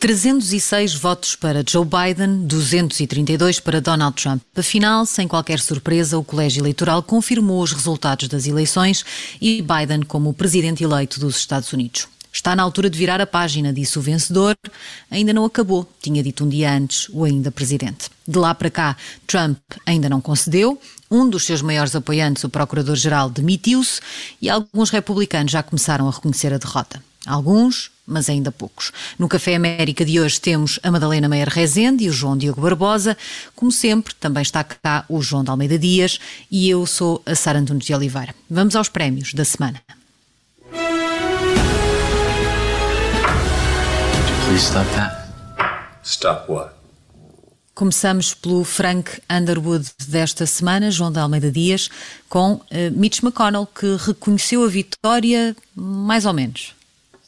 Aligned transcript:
306 0.00 0.94
votos 0.94 1.36
para 1.36 1.62
Joe 1.68 1.84
Biden, 1.84 2.46
232 2.46 3.60
para 3.60 3.82
Donald 3.82 4.16
Trump. 4.20 4.40
Afinal, 4.56 5.04
sem 5.04 5.28
qualquer 5.28 5.60
surpresa, 5.60 6.18
o 6.18 6.24
Colégio 6.24 6.62
Eleitoral 6.62 7.02
confirmou 7.02 7.62
os 7.62 7.72
resultados 7.72 8.26
das 8.26 8.46
eleições 8.46 9.04
e 9.38 9.60
Biden 9.60 10.00
como 10.00 10.32
presidente 10.32 10.82
eleito 10.82 11.20
dos 11.20 11.36
Estados 11.36 11.70
Unidos. 11.74 12.08
Está 12.32 12.56
na 12.56 12.62
altura 12.62 12.88
de 12.88 12.96
virar 12.98 13.20
a 13.20 13.26
página, 13.26 13.74
disse 13.74 13.98
o 13.98 14.02
vencedor. 14.02 14.56
Ainda 15.10 15.34
não 15.34 15.44
acabou, 15.44 15.86
tinha 16.00 16.22
dito 16.22 16.46
um 16.46 16.48
dia 16.48 16.72
antes 16.72 17.06
o 17.10 17.24
ainda 17.24 17.50
presidente. 17.50 18.08
De 18.26 18.38
lá 18.38 18.54
para 18.54 18.70
cá, 18.70 18.96
Trump 19.26 19.58
ainda 19.84 20.08
não 20.08 20.22
concedeu. 20.22 20.80
Um 21.10 21.28
dos 21.28 21.44
seus 21.44 21.60
maiores 21.60 21.94
apoiantes, 21.94 22.42
o 22.42 22.48
procurador-geral, 22.48 23.28
demitiu-se 23.28 24.00
e 24.40 24.48
alguns 24.48 24.88
republicanos 24.88 25.52
já 25.52 25.62
começaram 25.62 26.08
a 26.08 26.10
reconhecer 26.10 26.54
a 26.54 26.58
derrota. 26.58 27.02
Alguns, 27.26 27.90
mas 28.10 28.28
ainda 28.28 28.50
poucos. 28.50 28.92
No 29.18 29.28
Café 29.28 29.54
América 29.54 30.04
de 30.04 30.20
hoje 30.20 30.40
temos 30.40 30.80
a 30.82 30.90
Madalena 30.90 31.28
Meyer 31.28 31.48
Rezende 31.48 32.04
e 32.04 32.10
o 32.10 32.12
João 32.12 32.36
Diogo 32.36 32.60
Barbosa. 32.60 33.16
Como 33.54 33.70
sempre, 33.70 34.12
também 34.14 34.42
está 34.42 34.64
cá 34.64 35.04
o 35.08 35.22
João 35.22 35.44
de 35.44 35.50
Almeida 35.50 35.78
Dias 35.78 36.18
e 36.50 36.68
eu 36.68 36.84
sou 36.86 37.22
a 37.24 37.34
Sara 37.34 37.58
Antunes 37.58 37.86
de 37.86 37.94
Oliveira. 37.94 38.34
Vamos 38.50 38.74
aos 38.74 38.88
prémios 38.88 39.32
da 39.32 39.44
semana. 39.44 39.80
Please 44.46 44.66
stop 44.66 44.90
that. 44.96 45.20
Stop 46.02 46.50
what? 46.50 46.80
Começamos 47.74 48.34
pelo 48.34 48.64
Frank 48.64 49.22
Underwood 49.30 49.88
desta 50.08 50.44
semana, 50.44 50.90
João 50.90 51.10
de 51.10 51.18
Almeida 51.18 51.50
Dias, 51.50 51.88
com 52.28 52.54
uh, 52.54 52.60
Mitch 52.92 53.22
McConnell, 53.22 53.66
que 53.66 53.96
reconheceu 53.96 54.64
a 54.64 54.68
vitória 54.68 55.56
mais 55.74 56.26
ou 56.26 56.34
menos. 56.34 56.74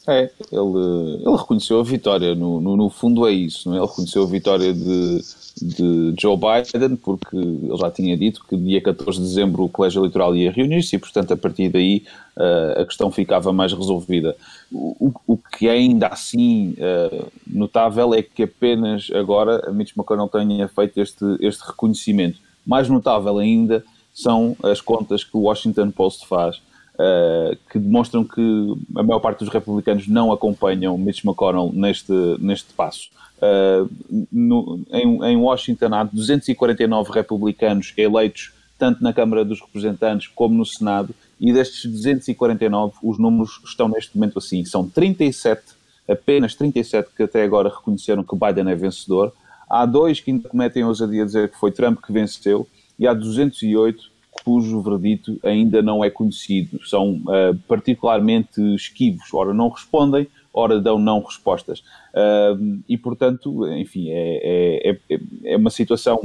É, 0.05 0.29
ele, 0.51 1.21
ele 1.25 1.37
reconheceu 1.37 1.79
a 1.79 1.83
vitória, 1.83 2.35
no, 2.35 2.59
no, 2.59 2.75
no, 2.75 2.89
fundo 2.89 3.25
é 3.25 3.31
isso, 3.31 3.69
não 3.69 3.77
é? 3.77 3.79
ele 3.79 3.87
reconheceu 3.87 4.23
a 4.23 4.25
vitória 4.25 4.73
de, 4.73 5.21
de 5.61 6.13
Joe 6.19 6.37
Biden, 6.37 6.97
porque 6.97 7.37
ele 7.37 7.77
já 7.77 7.89
tinha 7.89 8.17
dito 8.17 8.43
que 8.43 8.57
dia 8.57 8.81
14 8.81 9.17
de 9.17 9.25
dezembro 9.25 9.63
o 9.63 9.69
colégio 9.69 10.01
eleitoral 10.01 10.35
ia 10.35 10.51
reunir-se 10.51 10.97
e, 10.97 10.99
portanto, 10.99 11.31
a 11.31 11.37
partir 11.37 11.69
daí 11.69 12.03
uh, 12.35 12.81
a 12.81 12.85
questão 12.85 13.09
ficava 13.11 13.53
mais 13.53 13.71
resolvida. 13.71 14.35
O, 14.69 15.13
o 15.25 15.37
que 15.37 15.69
é 15.69 15.71
ainda 15.71 16.07
assim 16.07 16.71
uh, 16.71 17.31
notável 17.47 18.13
é 18.13 18.21
que 18.21 18.43
apenas 18.43 19.09
agora 19.13 19.69
a 19.69 19.71
Mitch 19.71 19.95
McConnell 19.95 20.27
tenha 20.27 20.67
feito 20.67 20.99
este, 20.99 21.23
este 21.39 21.65
reconhecimento. 21.65 22.39
Mais 22.65 22.89
notável 22.89 23.37
ainda 23.37 23.85
são 24.13 24.57
as 24.61 24.81
contas 24.81 25.23
que 25.23 25.37
o 25.37 25.41
Washington 25.41 25.91
Post 25.91 26.27
faz 26.27 26.61
uh, 26.95 27.57
que 27.69 27.79
demonstram 27.79 28.23
que 28.23 28.73
a 28.95 29.03
maior 29.03 29.19
parte 29.19 29.39
dos 29.39 29.49
republicanos 29.49 30.07
não 30.07 30.31
acompanham 30.31 30.97
Mitch 30.97 31.23
McConnell 31.23 31.71
neste, 31.73 32.13
neste 32.39 32.73
passo. 32.73 33.09
Uh, 33.37 33.89
no, 34.31 34.81
em, 34.91 35.23
em 35.25 35.37
Washington 35.37 35.93
há 35.93 36.03
249 36.03 37.11
republicanos 37.11 37.93
eleitos 37.97 38.53
tanto 38.77 39.01
na 39.01 39.13
Câmara 39.13 39.45
dos 39.45 39.61
Representantes 39.61 40.27
como 40.27 40.55
no 40.55 40.65
Senado, 40.65 41.15
e 41.39 41.53
destes 41.53 41.89
249, 41.89 42.95
os 43.01 43.17
números 43.17 43.61
estão 43.65 43.87
neste 43.87 44.17
momento 44.17 44.39
assim: 44.39 44.65
são 44.65 44.89
37, 44.89 45.61
apenas 46.09 46.55
37 46.55 47.09
que 47.15 47.23
até 47.23 47.43
agora 47.43 47.69
reconheceram 47.69 48.23
que 48.23 48.35
Biden 48.35 48.69
é 48.69 48.75
vencedor, 48.75 49.31
há 49.69 49.85
dois 49.85 50.19
que 50.19 50.31
ainda 50.31 50.49
cometem 50.49 50.83
a 50.83 50.87
ousadia 50.87 51.25
dizer 51.25 51.49
que 51.49 51.57
foi 51.57 51.71
Trump 51.71 51.99
que 52.05 52.11
venceu, 52.11 52.67
e 52.99 53.07
há 53.07 53.13
208 53.13 54.11
cujo 54.43 54.81
verdito 54.81 55.39
ainda 55.43 55.81
não 55.81 56.03
é 56.03 56.09
conhecido. 56.09 56.85
São 56.85 57.15
uh, 57.15 57.55
particularmente 57.67 58.59
esquivos, 58.75 59.33
ora 59.33 59.53
não 59.53 59.69
respondem, 59.69 60.27
ora 60.53 60.79
dão 60.79 60.99
não 60.99 61.21
respostas. 61.21 61.79
Uh, 62.13 62.81
e, 62.87 62.97
portanto, 62.97 63.67
enfim, 63.73 64.09
é, 64.09 64.89
é, 64.89 64.99
é, 65.09 65.19
é, 65.45 65.57
uma 65.57 65.69
situação 65.69 66.19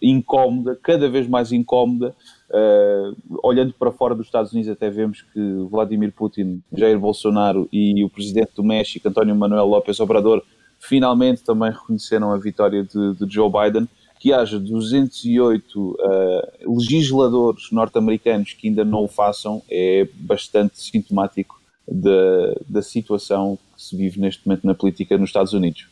incómoda, 0.00 0.78
cada 0.80 1.08
vez 1.08 1.28
mais 1.28 1.52
incómoda. 1.52 2.14
Uh, 2.48 3.38
olhando 3.42 3.72
para 3.72 3.90
fora 3.90 4.14
dos 4.14 4.26
Estados 4.26 4.52
Unidos, 4.52 4.70
até 4.70 4.88
vemos 4.88 5.22
que 5.22 5.40
Vladimir 5.68 6.12
Putin, 6.12 6.62
Jair 6.72 6.98
Bolsonaro 6.98 7.68
e 7.72 8.04
o 8.04 8.08
presidente 8.08 8.52
do 8.54 8.62
México, 8.62 9.08
António 9.08 9.34
Manuel 9.34 9.66
López 9.66 9.98
Obrador, 9.98 10.42
finalmente 10.78 11.42
também 11.42 11.70
reconheceram 11.70 12.32
a 12.32 12.38
vitória 12.38 12.84
de, 12.84 13.14
de 13.14 13.34
Joe 13.34 13.50
Biden 13.50 13.88
que 14.26 14.32
haja 14.32 14.58
208 14.58 15.78
uh, 15.78 16.78
legisladores 16.80 17.70
norte-americanos 17.70 18.54
que 18.54 18.66
ainda 18.66 18.84
não 18.84 19.04
o 19.04 19.08
façam 19.08 19.62
é 19.70 20.08
bastante 20.14 20.80
sintomático 20.82 21.60
da, 21.86 22.56
da 22.68 22.82
situação 22.82 23.56
que 23.76 23.84
se 23.84 23.96
vive 23.96 24.18
neste 24.18 24.44
momento 24.44 24.66
na 24.66 24.74
política 24.74 25.16
nos 25.16 25.28
Estados 25.28 25.52
Unidos. 25.52 25.86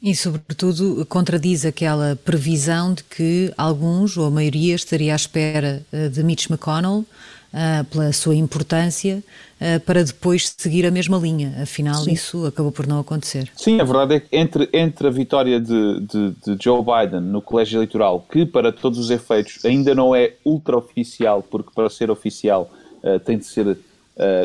E, 0.00 0.14
sobretudo, 0.14 1.04
contradiz 1.06 1.64
aquela 1.64 2.14
previsão 2.24 2.94
de 2.94 3.02
que 3.02 3.52
alguns, 3.56 4.16
ou 4.16 4.26
a 4.26 4.30
maioria, 4.30 4.76
estaria 4.76 5.12
à 5.12 5.16
espera 5.16 5.84
uh, 5.92 6.08
de 6.08 6.22
Mitch 6.22 6.48
McConnell 6.48 7.04
uh, 7.52 7.84
pela 7.84 8.12
sua 8.12 8.34
importância, 8.34 9.22
uh, 9.60 9.80
para 9.80 10.04
depois 10.04 10.54
seguir 10.56 10.86
a 10.86 10.90
mesma 10.90 11.18
linha. 11.18 11.54
Afinal, 11.62 12.02
Sim. 12.02 12.12
isso 12.12 12.46
acabou 12.46 12.72
por 12.72 12.86
não 12.86 13.00
acontecer. 13.00 13.50
Sim, 13.56 13.80
a 13.80 13.84
verdade 13.84 14.14
é 14.14 14.20
que 14.20 14.36
entre, 14.36 14.68
entre 14.72 15.08
a 15.08 15.10
vitória 15.10 15.60
de, 15.60 16.00
de, 16.00 16.30
de, 16.44 16.62
Joe 16.62 16.82
Biden 16.82 17.20
no 17.20 17.42
colégio 17.42 17.78
eleitoral, 17.78 18.24
que 18.30 18.46
para 18.46 18.72
todos 18.72 18.98
os 18.98 19.10
efeitos 19.10 19.64
ainda 19.64 19.94
não 19.94 20.14
é 20.14 20.34
ultra-oficial, 20.44 21.42
porque 21.42 21.70
para 21.74 21.88
ser 21.88 22.10
oficial 22.10 22.70
uh, 23.02 23.18
tem 23.20 23.38
de 23.38 23.44
ser 23.44 23.78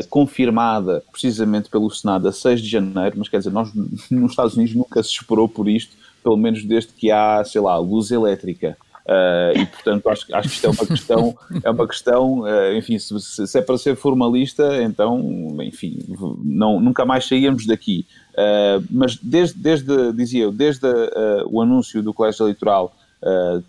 confirmada 0.08 1.02
precisamente 1.12 1.68
pelo 1.68 1.90
Senado 1.90 2.26
a 2.26 2.32
6 2.32 2.62
de 2.62 2.66
janeiro, 2.66 3.16
mas 3.18 3.28
quer 3.28 3.36
dizer, 3.36 3.52
nós 3.52 3.68
nos 4.10 4.30
Estados 4.30 4.54
Unidos 4.54 4.74
nunca 4.74 5.02
se 5.02 5.10
esperou 5.10 5.46
por 5.46 5.68
isto, 5.68 5.94
pelo 6.22 6.36
menos 6.38 6.64
desde 6.64 6.94
que 6.94 7.10
há, 7.10 7.44
sei 7.44 7.60
lá, 7.60 7.76
luz 7.76 8.10
elétrica. 8.10 8.74
Uh, 9.06 9.56
e 9.56 9.66
portanto 9.66 10.08
acho, 10.08 10.34
acho 10.34 10.48
que 10.48 10.54
isto 10.56 10.66
é 10.66 10.70
uma 10.70 10.86
questão, 10.86 11.38
é 11.62 11.70
uma 11.70 11.86
questão, 11.86 12.40
uh, 12.40 12.76
enfim, 12.76 12.98
se, 12.98 13.46
se, 13.46 13.58
é 13.58 13.62
para 13.62 13.78
ser 13.78 13.94
formalista, 13.94 14.82
então, 14.82 15.56
enfim, 15.62 15.96
não, 16.42 16.80
nunca 16.80 17.04
mais 17.04 17.24
saíamos 17.24 17.66
daqui. 17.66 18.04
Uh, 18.32 18.84
mas 18.90 19.16
desde, 19.16 19.56
desde, 19.60 20.12
dizia 20.12 20.42
eu, 20.42 20.52
desde 20.52 20.88
o 21.46 21.62
anúncio 21.62 22.02
do 22.02 22.12
colégio 22.12 22.44
eleitoral 22.44 22.94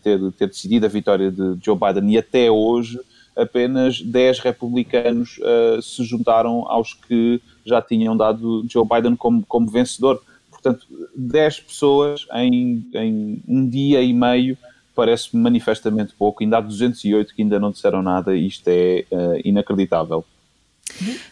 ter, 0.03 0.19
ter 0.33 0.47
decidido 0.47 0.85
a 0.85 0.89
vitória 0.89 1.31
de 1.31 1.57
Joe 1.63 1.77
Biden 1.77 2.11
e 2.11 2.17
até 2.17 2.51
hoje, 2.51 2.99
apenas 3.35 4.01
10 4.01 4.39
republicanos 4.39 5.39
se 5.81 6.03
juntaram 6.03 6.69
aos 6.69 6.93
que 6.93 7.41
já 7.65 7.81
tinham 7.81 8.17
dado 8.17 8.65
Joe 8.69 8.85
Biden 8.85 9.15
como, 9.15 9.43
como 9.45 9.69
vencedor. 9.69 10.21
Portanto, 10.51 10.85
10 11.15 11.61
pessoas 11.61 12.27
em, 12.33 12.85
em 12.93 13.41
um 13.47 13.67
dia 13.67 14.01
e 14.01 14.11
meio 14.11 14.57
parece 14.97 15.37
manifestamente 15.37 16.15
pouco. 16.17 16.43
Ainda 16.43 16.57
há 16.57 16.61
208 16.61 17.35
que 17.35 17.43
ainda 17.43 17.59
não 17.59 17.69
disseram 17.69 18.01
nada 18.01 18.35
isto 18.35 18.67
é 18.67 19.05
uh, 19.11 19.39
inacreditável. 19.45 20.25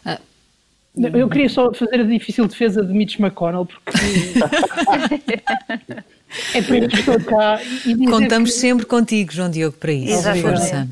Ah. 0.04 0.20
Eu 0.96 1.28
queria 1.28 1.48
só 1.48 1.74
fazer 1.74 2.00
a 2.00 2.04
difícil 2.04 2.46
defesa 2.46 2.82
de 2.82 2.90
Mitch 2.90 3.18
McConnell, 3.18 3.66
porque 3.66 3.90
é 6.54 6.62
para 6.62 6.78
isso 6.78 6.88
que 6.88 6.96
estou 6.96 7.20
cá. 7.24 7.60
E 7.84 8.06
Contamos 8.06 8.52
que... 8.52 8.56
sempre 8.56 8.86
contigo, 8.86 9.30
João 9.30 9.50
Diogo, 9.50 9.76
para 9.76 9.92
isso. 9.92 10.22
Força. 10.40 10.88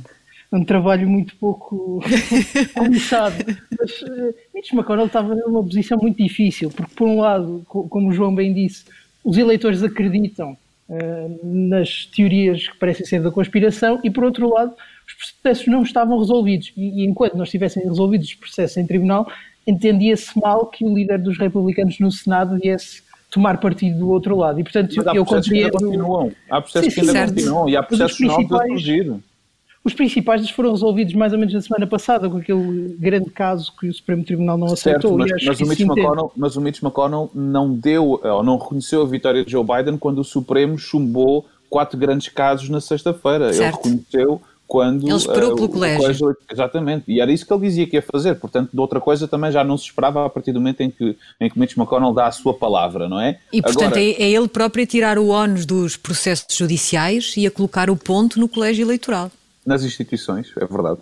Um 0.53 0.63
trabalho 0.63 1.09
muito 1.09 1.35
pouco 1.37 2.05
começado. 2.77 3.35
Mas 3.79 4.03
uh, 4.03 4.35
Mitch 4.55 4.73
McConnell 4.73 5.07
estava 5.07 5.35
numa 5.35 5.63
posição 5.63 5.97
muito 5.97 6.19
difícil, 6.19 6.71
porque, 6.71 6.95
por 6.95 7.09
um 7.09 7.21
lado, 7.21 7.65
como 7.67 8.11
o 8.11 8.13
João 8.13 8.35
bem 8.35 8.53
disse, 8.53 8.85
os 9.25 9.39
eleitores 9.39 9.83
acreditam 9.83 10.55
nas 11.43 12.07
teorias 12.07 12.69
que 12.69 12.79
parecem 12.79 13.07
ser 13.07 13.23
da 13.23 13.31
conspiração 13.31 14.01
e, 14.05 14.11
por 14.11 14.25
outro 14.25 14.53
lado, 14.53 14.75
os 15.07 15.33
processos 15.33 15.67
não 15.67 15.83
estavam 15.83 16.19
resolvidos. 16.19 16.73
E, 16.77 17.03
e 17.03 17.07
enquanto 17.07 17.35
não 17.35 17.45
estivessem 17.45 17.83
resolvidos 17.83 18.29
os 18.29 18.35
processos 18.35 18.77
em 18.77 18.87
tribunal, 18.87 19.27
entendia-se 19.67 20.39
mal 20.39 20.67
que 20.67 20.85
o 20.85 20.95
líder 20.95 21.19
dos 21.19 21.39
republicanos 21.39 21.99
no 21.99 22.11
Senado 22.11 22.59
viesse 22.59 23.03
tomar 23.31 23.59
partido 23.59 23.99
do 23.99 24.11
outro 24.11 24.37
lado. 24.37 24.61
E, 24.61 24.63
portanto, 24.63 24.95
Mas 24.97 25.07
há 25.07 25.15
eu 25.15 25.25
compreendo... 25.25 25.51
Que 25.51 25.57
ainda 25.57 25.73
continuam. 25.73 26.33
Há 26.51 26.61
processos 26.61 26.95
sim, 26.95 27.01
sim, 27.01 27.01
que 27.01 27.01
ainda 27.01 27.13
certo. 27.13 27.35
continuam 27.35 27.69
e 27.69 27.77
há 27.77 27.83
processos 27.83 28.21
novos 28.21 28.53
a 28.53 28.67
surgir. 28.67 29.15
Os 29.85 29.93
principais 29.93 30.49
foram 30.49 30.71
resolvidos 30.71 31.13
mais 31.13 31.35
ou 31.35 31.39
menos 31.39 31.53
na 31.53 31.61
semana 31.61 31.87
passada, 31.87 32.31
com 32.31 32.39
aquele 32.39 32.97
grande 32.99 33.29
caso 33.29 33.71
que 33.79 33.87
o 33.87 33.93
Supremo 33.93 34.25
Tribunal 34.25 34.57
não 34.57 34.69
aceitou. 34.69 35.19
Certo, 35.19 35.35
mas, 35.35 35.45
mas, 35.45 35.61
o 35.61 35.67
Mitch 35.67 35.81
McConnell, 35.81 36.33
mas 36.35 36.57
o 36.57 36.61
Mitch 36.63 36.83
McConnell 36.83 37.31
não 37.35 37.75
deu, 37.75 38.19
ou 38.23 38.43
não 38.43 38.57
reconheceu 38.57 39.03
a 39.03 39.07
vitória 39.07 39.45
de 39.45 39.53
Joe 39.53 39.63
Biden 39.63 39.99
quando 39.99 40.21
o 40.21 40.25
Supremo 40.25 40.79
chumbou 40.79 41.45
quatro 41.69 41.99
grandes 41.99 42.29
casos 42.29 42.71
na 42.71 42.81
sexta-feira. 42.81 43.55
Ele 43.55 43.63
reconheceu 43.63 44.41
quando. 44.67 45.07
Ele 45.07 45.17
esperou 45.17 45.53
uh, 45.53 45.57
pelo 45.57 45.69
colégio. 45.69 46.01
colégio. 46.01 46.37
Exatamente. 46.51 47.05
E 47.07 47.21
era 47.21 47.31
isso 47.31 47.47
que 47.47 47.53
ele 47.53 47.67
dizia 47.67 47.87
que 47.87 47.97
ia 47.97 48.03
fazer. 48.03 48.37
Portanto, 48.37 48.71
de 48.73 48.81
outra 48.81 49.01
coisa 49.03 49.29
também 49.29 49.53
já 49.53 49.63
não 49.63 49.77
se 49.77 49.85
esperava 49.85 50.25
a 50.25 50.31
partir 50.31 50.53
do 50.53 50.61
momento 50.61 50.81
em 50.81 50.91
que, 50.91 51.15
em 51.39 51.51
que 51.51 51.59
Mitch 51.59 51.77
McConnell 51.77 52.15
dá 52.15 52.29
a 52.29 52.33
sua 52.33 52.55
palavra, 52.55 53.07
não 53.07 53.21
é? 53.21 53.39
E, 53.53 53.61
portanto, 53.61 53.85
Agora, 53.85 54.01
é, 54.01 54.23
é 54.23 54.31
ele 54.31 54.49
próprio 54.49 54.85
a 54.85 54.87
tirar 54.87 55.19
o 55.19 55.29
ónus 55.29 55.67
dos 55.67 55.97
processos 55.97 56.57
judiciais 56.57 57.35
e 57.37 57.47
a 57.47 57.51
colocar 57.51 57.91
o 57.91 57.97
ponto 57.97 58.41
no 58.41 58.49
colégio 58.49 58.83
eleitoral 58.83 59.31
nas 59.65 59.83
instituições, 59.83 60.53
é 60.57 60.67
verdade. 60.67 61.01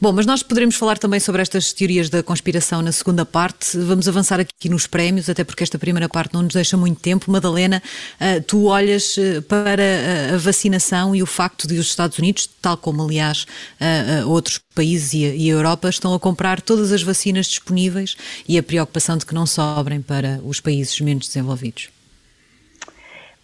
Bom, 0.00 0.12
mas 0.12 0.26
nós 0.26 0.42
poderemos 0.42 0.76
falar 0.76 0.98
também 0.98 1.20
sobre 1.20 1.42
estas 1.42 1.72
teorias 1.72 2.08
da 2.08 2.22
conspiração 2.22 2.82
na 2.82 2.92
segunda 2.92 3.24
parte. 3.24 3.76
Vamos 3.78 4.08
avançar 4.08 4.40
aqui 4.40 4.68
nos 4.68 4.86
prémios, 4.86 5.28
até 5.28 5.44
porque 5.44 5.62
esta 5.62 5.78
primeira 5.78 6.08
parte 6.08 6.34
não 6.34 6.42
nos 6.42 6.54
deixa 6.54 6.76
muito 6.76 7.00
tempo. 7.00 7.30
Madalena, 7.30 7.82
eh, 8.20 8.40
tu 8.40 8.66
olhas 8.66 9.16
eh, 9.18 9.40
para 9.40 10.34
a 10.34 10.38
vacinação 10.38 11.14
e 11.14 11.22
o 11.22 11.26
facto 11.26 11.66
de 11.66 11.78
os 11.78 11.86
Estados 11.86 12.18
Unidos, 12.18 12.48
tal 12.60 12.76
como 12.76 13.02
aliás 13.02 13.46
eh, 13.80 14.24
outros 14.24 14.58
países 14.74 15.12
e 15.14 15.50
a 15.50 15.54
Europa, 15.54 15.88
estão 15.88 16.14
a 16.14 16.20
comprar 16.20 16.60
todas 16.60 16.92
as 16.92 17.02
vacinas 17.02 17.46
disponíveis 17.46 18.16
e 18.48 18.58
a 18.58 18.62
preocupação 18.62 19.16
de 19.16 19.26
que 19.26 19.34
não 19.34 19.46
sobrem 19.46 20.00
para 20.00 20.40
os 20.44 20.60
países 20.60 21.00
menos 21.00 21.26
desenvolvidos. 21.26 21.88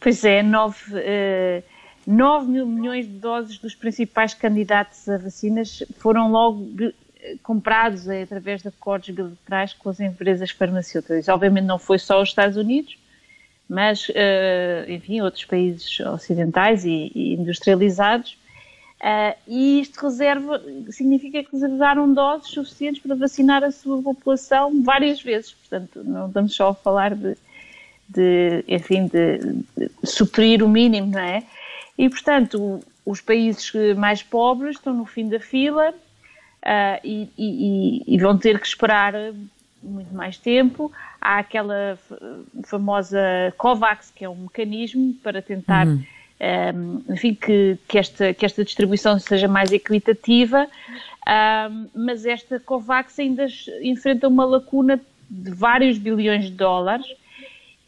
Pois 0.00 0.24
é, 0.24 0.42
nove. 0.42 0.78
Uh 0.92 1.72
9 2.06 2.50
mil 2.50 2.66
milhões 2.66 3.06
de 3.06 3.12
doses 3.12 3.58
dos 3.58 3.74
principais 3.74 4.34
candidatos 4.34 5.08
a 5.08 5.18
vacinas 5.18 5.82
foram 5.98 6.30
logo 6.30 6.92
comprados 7.42 8.08
através 8.08 8.62
de 8.62 8.68
acordos 8.68 9.10
bilaterais 9.10 9.72
com 9.72 9.88
as 9.88 10.00
empresas 10.00 10.50
farmacêuticas. 10.50 11.28
Obviamente 11.28 11.64
não 11.64 11.78
foi 11.78 11.98
só 11.98 12.20
os 12.20 12.28
Estados 12.28 12.56
Unidos, 12.56 12.98
mas, 13.68 14.10
eh, 14.14 14.86
enfim, 14.88 15.20
outros 15.20 15.44
países 15.44 16.00
ocidentais 16.00 16.84
e, 16.84 17.10
industrializados. 17.14 18.36
Eh, 19.00 19.36
e 19.46 19.80
isto 19.80 20.00
reserva, 20.02 20.62
significa 20.90 21.42
que 21.42 21.52
reservaram 21.52 22.12
doses 22.12 22.50
suficientes 22.50 23.02
para 23.02 23.14
vacinar 23.14 23.64
a 23.64 23.70
sua 23.70 24.02
população 24.02 24.82
várias 24.82 25.22
vezes. 25.22 25.52
Portanto, 25.52 26.02
não 26.04 26.26
estamos 26.28 26.54
só 26.54 26.68
a 26.68 26.74
falar 26.74 27.14
de, 27.14 27.36
de 28.08 28.64
enfim, 28.68 29.06
de, 29.06 29.38
de 29.76 29.90
suprir 30.04 30.62
o 30.62 30.68
mínimo, 30.68 31.12
não 31.12 31.20
é? 31.20 31.44
E, 31.98 32.08
portanto, 32.08 32.80
os 33.04 33.20
países 33.20 33.72
mais 33.96 34.22
pobres 34.22 34.76
estão 34.76 34.94
no 34.94 35.04
fim 35.04 35.28
da 35.28 35.40
fila 35.40 35.90
uh, 35.90 37.00
e, 37.04 37.28
e, 37.36 38.02
e, 38.06 38.18
vão 38.18 38.38
ter 38.38 38.58
que 38.58 38.66
esperar 38.66 39.14
muito 39.82 40.14
mais 40.14 40.38
tempo. 40.38 40.90
Há 41.20 41.38
aquela 41.38 41.98
famosa 42.64 43.18
COVAX, 43.56 44.12
que 44.14 44.24
é 44.24 44.28
um 44.28 44.36
mecanismo 44.36 45.14
para 45.22 45.42
tentar, 45.42 45.86
uhum. 45.86 45.94
um, 45.94 47.02
ah, 47.08 47.12
enfim, 47.12 47.34
que, 47.34 47.78
que, 47.86 47.98
esta, 47.98 48.32
que 48.34 48.44
esta 48.44 48.64
distribuição 48.64 49.18
seja 49.18 49.46
mais 49.46 49.72
equitativa, 49.72 50.64
um, 50.64 50.68
ah, 51.26 51.70
mas 51.94 52.24
esta 52.26 52.58
COVAX 52.58 53.18
ainda 53.18 53.46
enfrenta 53.82 54.28
uma 54.28 54.44
lacuna 54.44 55.00
de 55.28 55.50
vários 55.50 55.98
bilhões 55.98 56.44
de 56.44 56.52
dólares 56.52 57.06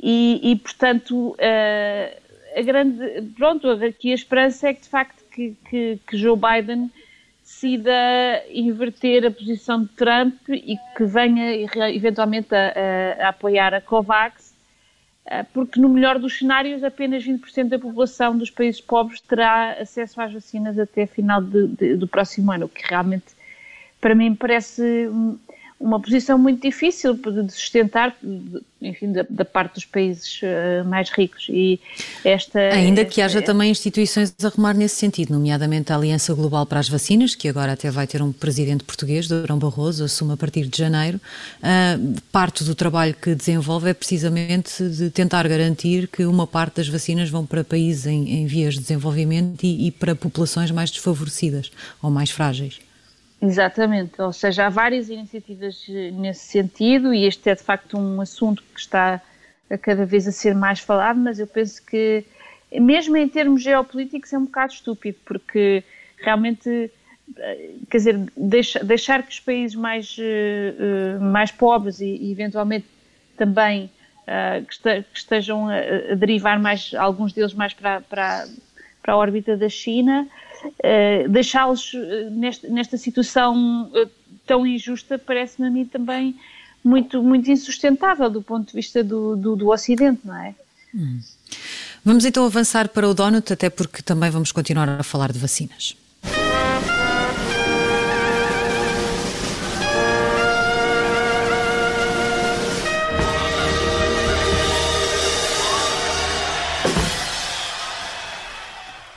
e, 0.01 0.41
e 0.43 0.57
portanto, 0.57 1.31
uh, 1.31 2.24
a 2.57 2.63
grande, 2.63 3.23
pronto, 3.37 3.69
aqui 3.71 4.13
a 4.13 4.15
esperança 4.15 4.69
é 4.69 4.75
que 4.75 4.83
de 4.83 4.89
facto 4.89 5.25
que, 5.31 5.57
que, 5.69 5.99
que 6.07 6.17
Joe 6.17 6.39
Biden 6.39 6.91
decida 7.43 7.93
inverter 8.51 9.27
a 9.27 9.31
posição 9.31 9.83
de 9.83 9.89
Trump 9.89 10.35
e 10.49 10.77
que 10.97 11.05
venha 11.05 11.55
eventualmente 11.95 12.55
a, 12.55 12.73
a, 13.21 13.27
a 13.27 13.29
apoiar 13.29 13.75
a 13.75 13.81
COVAX, 13.81 14.55
eh, 15.27 15.45
porque 15.53 15.79
no 15.79 15.89
melhor 15.89 16.19
dos 16.19 16.39
cenários 16.39 16.83
apenas 16.83 17.23
20% 17.25 17.69
da 17.69 17.79
população 17.79 18.37
dos 18.37 18.51
países 18.51 18.81
pobres 18.81 19.21
terá 19.21 19.73
acesso 19.73 20.21
às 20.21 20.33
vacinas 20.33 20.79
até 20.79 21.07
final 21.07 21.43
de, 21.43 21.67
de, 21.69 21.97
do 21.97 22.09
próximo 22.09 22.51
ano, 22.51 22.65
o 22.67 22.69
que 22.69 22.83
realmente 22.89 23.35
para 24.01 24.15
mim 24.15 24.35
parece 24.35 25.09
uma 25.85 26.01
posição 26.01 26.39
muito 26.39 26.63
difícil 26.63 27.13
de 27.13 27.53
sustentar, 27.53 28.17
enfim, 28.81 29.13
da, 29.13 29.27
da 29.29 29.45
parte 29.45 29.75
dos 29.75 29.85
países 29.85 30.41
uh, 30.41 30.89
mais 30.89 31.11
ricos. 31.11 31.47
E 31.51 31.79
esta 32.25 32.59
ainda 32.59 33.03
esta, 33.03 33.13
que 33.13 33.21
haja 33.21 33.41
é... 33.41 33.43
também 33.43 33.71
instituições 33.71 34.35
a 34.43 34.49
remar 34.49 34.75
nesse 34.75 34.97
sentido, 34.97 35.35
nomeadamente 35.35 35.93
a 35.93 35.97
Aliança 35.97 36.33
Global 36.33 36.65
para 36.65 36.81
as 36.81 36.89
Vacinas, 36.89 37.35
que 37.35 37.51
agora 37.51 37.73
até 37.73 37.91
vai 37.91 38.07
ter 38.07 38.23
um 38.23 38.33
presidente 38.33 38.83
português, 38.83 39.29
Durão 39.29 39.59
Barroso, 39.59 40.05
assume 40.05 40.33
a 40.33 40.37
partir 40.39 40.67
de 40.67 40.79
janeiro. 40.79 41.21
Uh, 41.59 42.19
parte 42.33 42.65
do 42.65 42.75
trabalho 42.75 43.15
que 43.15 43.35
desenvolve 43.35 43.91
é 43.91 43.95
precisamente 43.95 44.89
de 44.89 45.11
tentar 45.11 45.47
garantir 45.47 46.09
que 46.09 46.25
uma 46.25 46.47
parte 46.47 46.77
das 46.77 46.89
vacinas 46.89 47.29
vão 47.29 47.45
para 47.45 47.63
países 47.63 48.07
em, 48.07 48.41
em 48.41 48.47
vias 48.47 48.73
de 48.73 48.81
desenvolvimento 48.81 49.63
e, 49.65 49.89
e 49.89 49.91
para 49.91 50.15
populações 50.15 50.71
mais 50.71 50.91
desfavorecidas 50.91 51.71
ou 52.03 52.11
mais 52.11 52.31
frágeis. 52.31 52.81
Exatamente, 53.47 54.23
ou 54.23 54.33
seja, 54.33 54.67
há 54.67 54.69
várias 54.71 55.11
iniciativas 55.11 55.85
eh, 55.91 56.11
nesse 56.13 56.47
sentido 56.47 57.13
e 57.13 57.27
este 57.27 57.51
é 57.51 57.55
de 57.55 57.63
facto 57.63 57.99
um 57.99 58.19
assunto 58.23 58.63
que 58.73 58.81
está 58.81 59.21
a 59.71 59.77
cada 59.77 60.07
vez 60.07 60.27
a 60.27 60.33
ser 60.33 60.55
mais 60.55 60.81
falado, 60.81 61.19
mas 61.19 61.39
eu 61.39 61.47
penso 61.47 61.85
que, 61.85 62.25
mesmo 62.73 63.15
em 63.19 63.29
termos 63.29 63.63
geopolíticos, 63.63 64.33
é 64.33 64.39
um 64.39 64.47
bocado 64.47 64.73
estúpido, 64.73 65.19
porque 65.27 65.85
realmente, 66.17 66.91
eh, 67.37 67.71
quer 67.91 67.99
dizer, 67.99 68.19
deixar 68.83 69.23
que 69.23 69.33
os 69.33 69.41
países 69.41 69.77
mais, 69.77 70.17
eh, 70.19 71.19
mais 71.21 71.51
pobres 71.51 72.01
e, 72.01 72.33
eventualmente 72.33 72.87
também 73.37 73.91
que, 74.71 75.05
estejam 75.13 75.69
a 75.69 76.15
derivar 76.15 76.59
mais, 76.59 76.95
alguns 76.95 77.35
deles 77.35 77.53
mais 77.53 77.75
para, 77.75 78.01
para, 78.01 78.47
para 79.03 79.13
a 79.13 79.17
órbita 79.19 79.55
da 79.55 79.69
China, 79.69 80.27
uh, 80.67 81.29
deixá-los 81.29 81.93
eh, 81.95 82.29
nesta, 82.31 82.69
nesta 82.69 82.97
situação 82.97 83.91
uh, 83.95 84.11
tão 84.47 84.67
injusta 84.67 85.19
parece-me 85.19 85.69
a 85.69 85.71
mim 85.71 85.85
também 85.85 86.35
muito, 86.83 87.23
muito 87.23 87.51
insustentável 87.51 88.29
do 88.29 88.43
ponto 88.43 88.69
de 88.69 88.75
vista 88.75 89.03
do, 89.03 89.37
do, 89.37 89.57
do 89.57 89.71
Ocidente, 89.71 90.21
não 90.25 90.37
é? 90.37 90.55
Hum. 90.95 91.21
Vamos 92.05 92.25
então 92.25 92.45
avançar 92.45 92.89
para 92.89 93.09
o 93.09 93.15
Donut, 93.15 93.53
até 93.53 93.71
porque 93.71 94.03
também 94.03 94.31
vamos 94.31 94.53
continuar 94.53 94.89
a 94.89 95.03
falar 95.03 95.33
de 95.33 95.39
vacinas. 95.39 95.97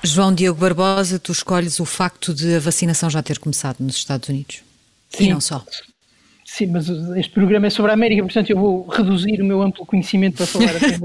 João 0.07 0.33
Diogo 0.33 0.59
Barbosa, 0.59 1.19
tu 1.19 1.31
escolhes 1.31 1.79
o 1.79 1.85
facto 1.85 2.33
de 2.33 2.55
a 2.55 2.59
vacinação 2.59 3.09
já 3.09 3.21
ter 3.21 3.39
começado 3.39 3.77
nos 3.79 3.95
Estados 3.95 4.29
Unidos. 4.29 4.63
Sim. 5.09 5.25
E 5.25 5.29
não 5.29 5.41
só. 5.41 5.63
Sim, 6.45 6.67
mas 6.67 6.87
este 7.17 7.33
programa 7.33 7.67
é 7.67 7.69
sobre 7.69 7.91
a 7.91 7.93
América, 7.93 8.23
portanto 8.23 8.49
eu 8.49 8.57
vou 8.57 8.87
reduzir 8.87 9.41
o 9.41 9.45
meu 9.45 9.61
amplo 9.61 9.85
conhecimento 9.85 10.37
para 10.37 10.45
falar 10.45 10.75
apenas 10.75 11.01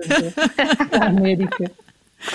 da 0.90 1.06
América. 1.06 1.70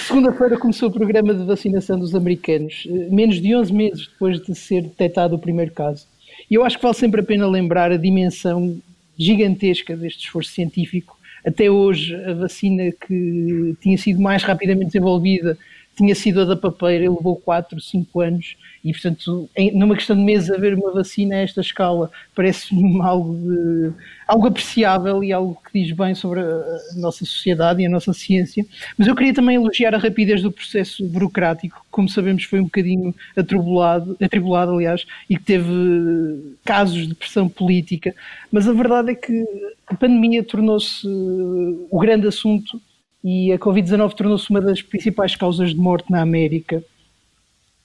Segunda-feira 0.05 0.57
começou 0.57 0.89
o 0.89 0.91
programa 0.91 1.33
de 1.33 1.45
vacinação 1.45 1.97
dos 1.97 2.13
americanos, 2.13 2.85
eh, 2.85 3.07
menos 3.09 3.41
de 3.41 3.55
11 3.55 3.73
meses 3.73 4.07
depois 4.07 4.39
de 4.41 4.53
ser 4.53 4.81
detectado 4.81 5.35
o 5.35 5.39
primeiro 5.39 5.71
caso. 5.71 6.05
E 6.51 6.55
eu 6.55 6.65
acho 6.65 6.75
que 6.75 6.83
vale 6.83 6.95
sempre 6.95 7.21
a 7.21 7.23
pena 7.23 7.47
lembrar 7.47 7.91
a 7.91 7.97
dimensão 7.97 8.77
gigantesca 9.17 9.95
deste 9.95 10.25
esforço 10.25 10.51
científico. 10.51 11.17
Até 11.45 11.71
hoje, 11.71 12.13
a 12.13 12.33
vacina 12.33 12.91
que 12.91 13.75
tinha 13.81 13.97
sido 13.97 14.19
mais 14.19 14.43
rapidamente 14.43 14.87
desenvolvida 14.87 15.57
tinha 15.97 16.13
sido 16.13 16.41
a 16.41 16.45
da 16.45 16.55
papeira 16.55 17.09
levou 17.09 17.35
4, 17.35 17.81
5 17.81 18.21
anos 18.21 18.55
e, 18.85 18.93
portanto, 18.93 19.49
em, 19.55 19.75
numa 19.75 19.95
questão 19.95 20.15
de 20.15 20.21
meses 20.21 20.51
haver 20.51 20.75
uma 20.75 20.91
vacina 20.91 21.35
a 21.35 21.39
esta 21.39 21.59
escala 21.59 22.11
parece-me 22.35 23.01
algo, 23.01 23.93
algo 24.27 24.47
apreciável 24.47 25.23
e 25.23 25.33
algo 25.33 25.59
que 25.65 25.81
diz 25.81 25.91
bem 25.91 26.13
sobre 26.13 26.41
a, 26.41 26.43
a, 26.43 26.95
nossa 26.97 27.25
sociedade 27.25 27.81
e 27.81 27.87
a 27.87 27.89
nossa 27.89 28.13
ciência. 28.13 28.63
Mas 28.95 29.07
eu 29.07 29.15
queria 29.15 29.33
também 29.33 29.55
elogiar 29.55 29.95
a 29.95 29.97
rapidez 29.97 30.43
do 30.43 30.51
processo 30.51 31.03
burocrático, 31.07 31.79
que, 31.79 31.87
como 31.89 32.07
sabemos 32.07 32.43
foi 32.43 32.59
um 32.59 32.65
bocadinho 32.65 33.13
atribulado, 33.35 34.15
atribulado 34.21 34.73
aliás, 34.73 35.03
e 35.27 35.35
que 35.35 35.43
teve 35.43 36.55
casos 36.63 37.07
de 37.07 37.15
pressão 37.15 37.49
política. 37.49 38.13
Mas 38.51 38.67
a 38.67 38.73
verdade 38.73 39.11
é 39.11 39.15
que 39.15 39.43
a 39.87 39.95
pandemia 39.95 40.43
tornou-se 40.43 41.07
o 41.07 41.99
grande 41.99 42.27
assunto 42.27 42.79
e 43.29 43.51
a 43.51 43.59
Covid-19 43.59 44.13
tornou-se 44.13 44.49
uma 44.49 44.61
das 44.61 44.81
principais 44.81 45.35
causas 45.35 45.71
de 45.71 45.75
morte 45.75 46.09
na 46.09 46.21
América, 46.21 46.81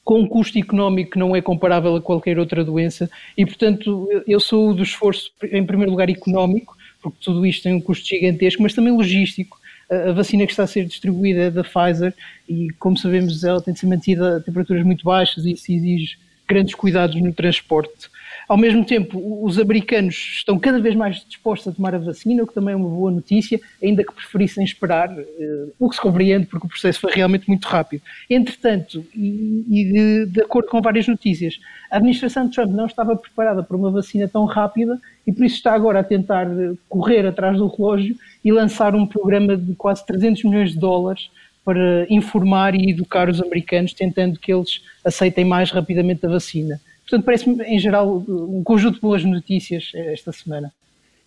com 0.04 0.20
um 0.20 0.28
custo 0.28 0.56
económico 0.56 1.10
que 1.10 1.18
não 1.18 1.34
é 1.34 1.42
comparável 1.42 1.96
a 1.96 2.00
qualquer 2.00 2.38
outra 2.38 2.64
doença, 2.64 3.10
e 3.36 3.44
portanto 3.44 4.08
eu 4.24 4.38
sou 4.38 4.72
do 4.72 4.84
esforço, 4.84 5.32
em 5.50 5.66
primeiro 5.66 5.90
lugar, 5.90 6.08
económico, 6.08 6.76
porque 7.02 7.18
tudo 7.20 7.44
isto 7.44 7.64
tem 7.64 7.74
um 7.74 7.80
custo 7.80 8.06
gigantesco, 8.06 8.62
mas 8.62 8.72
também 8.72 8.92
logístico. 8.92 9.60
A 9.90 10.12
vacina 10.12 10.46
que 10.46 10.52
está 10.52 10.62
a 10.62 10.66
ser 10.68 10.84
distribuída 10.84 11.40
é 11.40 11.50
da 11.50 11.64
Pfizer 11.64 12.14
e, 12.48 12.68
como 12.78 12.96
sabemos, 12.96 13.42
ela 13.42 13.60
tem 13.60 13.74
de 13.74 13.80
ser 13.80 13.86
mantida 13.86 14.36
a 14.36 14.40
temperaturas 14.40 14.84
muito 14.84 15.04
baixas 15.04 15.44
e 15.44 15.54
isso 15.54 15.72
exige 15.72 16.18
grandes 16.46 16.76
cuidados 16.76 17.20
no 17.20 17.32
transporte. 17.32 18.08
Ao 18.52 18.58
mesmo 18.58 18.84
tempo, 18.84 19.18
os 19.42 19.58
americanos 19.58 20.14
estão 20.34 20.58
cada 20.58 20.78
vez 20.78 20.94
mais 20.94 21.24
dispostos 21.24 21.72
a 21.72 21.74
tomar 21.74 21.94
a 21.94 21.98
vacina, 21.98 22.42
o 22.42 22.46
que 22.46 22.52
também 22.52 22.74
é 22.74 22.76
uma 22.76 22.86
boa 22.86 23.10
notícia, 23.10 23.58
ainda 23.82 24.04
que 24.04 24.12
preferissem 24.12 24.62
esperar, 24.62 25.10
eh, 25.18 25.68
o 25.80 25.88
que 25.88 25.96
se 25.96 26.02
compreende, 26.02 26.44
porque 26.44 26.66
o 26.66 26.68
processo 26.68 27.00
foi 27.00 27.12
realmente 27.14 27.48
muito 27.48 27.64
rápido. 27.64 28.02
Entretanto, 28.28 29.06
e, 29.16 29.90
de, 29.90 30.26
de 30.26 30.42
acordo 30.42 30.68
com 30.68 30.82
várias 30.82 31.08
notícias, 31.08 31.58
a 31.90 31.96
administração 31.96 32.46
de 32.46 32.54
Trump 32.54 32.72
não 32.72 32.84
estava 32.84 33.16
preparada 33.16 33.62
para 33.62 33.74
uma 33.74 33.90
vacina 33.90 34.28
tão 34.28 34.44
rápida 34.44 35.00
e 35.26 35.32
por 35.32 35.46
isso 35.46 35.56
está 35.56 35.72
agora 35.72 36.00
a 36.00 36.04
tentar 36.04 36.46
correr 36.90 37.26
atrás 37.26 37.56
do 37.56 37.66
relógio 37.68 38.14
e 38.44 38.52
lançar 38.52 38.94
um 38.94 39.06
programa 39.06 39.56
de 39.56 39.74
quase 39.76 40.04
300 40.04 40.44
milhões 40.44 40.72
de 40.72 40.78
dólares 40.78 41.30
para 41.64 42.06
informar 42.10 42.74
e 42.74 42.90
educar 42.90 43.30
os 43.30 43.40
americanos, 43.40 43.94
tentando 43.94 44.38
que 44.38 44.52
eles 44.52 44.82
aceitem 45.02 45.42
mais 45.42 45.70
rapidamente 45.70 46.26
a 46.26 46.28
vacina. 46.28 46.78
Portanto, 47.12 47.26
parece-me, 47.26 47.62
em 47.64 47.78
geral, 47.78 48.24
um 48.26 48.62
conjunto 48.64 48.94
de 48.94 49.00
boas 49.02 49.22
notícias 49.22 49.92
esta 49.94 50.32
semana. 50.32 50.72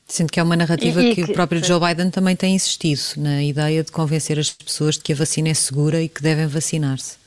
Sendo 0.08 0.32
que 0.32 0.40
é 0.40 0.44
uma 0.44 0.56
narrativa 0.56 1.00
e, 1.00 1.12
e 1.12 1.16
que, 1.16 1.24
que, 1.26 1.32
o 1.32 1.34
próprio 1.36 1.64
Joe 1.64 1.80
Biden 1.80 2.10
também 2.10 2.36
tem 2.36 2.56
insistido 2.56 3.22
na 3.22 3.44
ideia 3.44 3.84
de 3.84 3.92
convencer 3.92 4.40
as 4.40 4.50
pessoas 4.50 4.96
de 4.96 5.04
que 5.04 5.14
a 5.14 5.16
vacina 5.16 5.50
é 5.50 5.54
segura 5.54 6.02
e 6.02 6.10
que 6.10 6.24
devem 6.24 6.48
vacinar-se. 6.48 7.18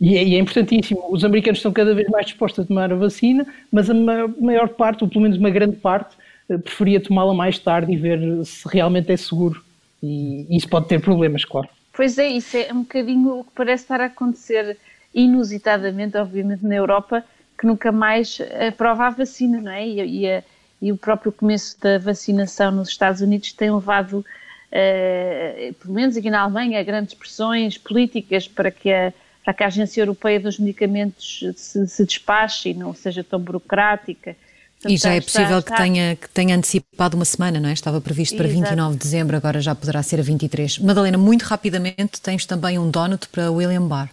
E 0.00 0.16
é, 0.16 0.24
e 0.24 0.34
é, 0.34 0.38
importantíssimo. 0.40 1.06
Os 1.08 1.24
americanos 1.24 1.60
estão 1.60 1.72
cada 1.72 1.94
vez 1.94 2.08
mais 2.08 2.26
dispostos 2.26 2.64
a 2.64 2.66
tomar 2.66 2.92
a 2.92 2.96
vacina, 2.96 3.46
mas 3.70 3.88
a 3.88 3.94
maior 3.94 4.70
parte, 4.70 5.04
ou 5.04 5.08
pelo 5.08 5.20
menos 5.20 5.38
uma 5.38 5.50
grande 5.50 5.76
parte, 5.76 6.16
eh, 6.48 6.58
preferia 6.58 7.00
tomá-la 7.00 7.32
mais 7.32 7.60
tarde 7.60 7.92
e 7.92 7.96
ver 7.96 8.18
se 8.44 8.66
realmente 8.66 9.12
é 9.12 9.16
seguro. 9.16 9.62
E 10.02 10.48
isso 10.50 10.68
pode 10.68 10.88
ter 10.88 11.00
problemas, 11.00 11.44
claro. 11.44 11.68
Pois 11.92 12.18
é, 12.18 12.26
isso 12.26 12.56
é 12.56 12.72
um 12.72 12.80
bocadinho 12.80 13.38
o 13.38 13.44
que 13.44 13.50
parece 13.54 13.84
estar 13.84 14.00
a 14.00 14.06
acontecer 14.06 14.76
inusitadamente, 15.14 16.16
obviamente, 16.16 16.66
na 16.66 16.74
Europa, 16.74 17.24
que 17.58 17.66
nunca 17.66 17.90
mais 17.90 18.38
aprova 18.68 19.06
a 19.06 19.10
vacina, 19.10 19.60
não 19.60 19.72
é? 19.72 19.86
E, 19.86 20.20
e, 20.20 20.30
a, 20.30 20.42
e 20.80 20.92
o 20.92 20.96
próprio 20.96 21.32
começo 21.32 21.76
da 21.80 21.98
vacinação 21.98 22.70
nos 22.70 22.88
Estados 22.88 23.20
Unidos 23.20 23.52
tem 23.52 23.70
levado, 23.70 24.18
uh, 24.18 25.74
pelo 25.74 25.94
menos 25.94 26.16
aqui 26.16 26.30
na 26.30 26.40
Alemanha, 26.40 26.78
a 26.78 26.82
grandes 26.82 27.14
pressões 27.14 27.76
políticas 27.76 28.46
para 28.46 28.70
que 28.70 28.92
a, 28.92 29.12
para 29.44 29.54
que 29.54 29.64
a 29.64 29.66
Agência 29.66 30.02
Europeia 30.02 30.38
dos 30.38 30.58
Medicamentos 30.58 31.42
se, 31.56 31.86
se 31.88 32.04
despache 32.04 32.70
e 32.70 32.74
não 32.74 32.94
seja 32.94 33.24
tão 33.24 33.40
burocrática. 33.40 34.36
Portanto, 34.74 34.92
e 34.92 34.96
já 34.96 35.14
é 35.14 35.20
possível 35.20 35.58
está, 35.58 35.74
que, 35.74 35.82
tenha, 35.82 36.14
que 36.14 36.28
tenha 36.28 36.54
antecipado 36.54 37.16
uma 37.16 37.24
semana, 37.24 37.58
não 37.58 37.68
é? 37.68 37.72
Estava 37.72 38.00
previsto 38.00 38.36
para 38.36 38.46
Exato. 38.46 38.60
29 38.60 38.92
de 38.94 39.02
dezembro, 39.02 39.36
agora 39.36 39.60
já 39.60 39.74
poderá 39.74 40.02
ser 40.04 40.20
a 40.20 40.22
23. 40.22 40.78
Madalena, 40.78 41.18
muito 41.18 41.42
rapidamente, 41.42 42.20
tens 42.22 42.46
também 42.46 42.78
um 42.78 42.88
donut 42.88 43.26
para 43.28 43.50
William 43.50 43.88
Barr. 43.88 44.10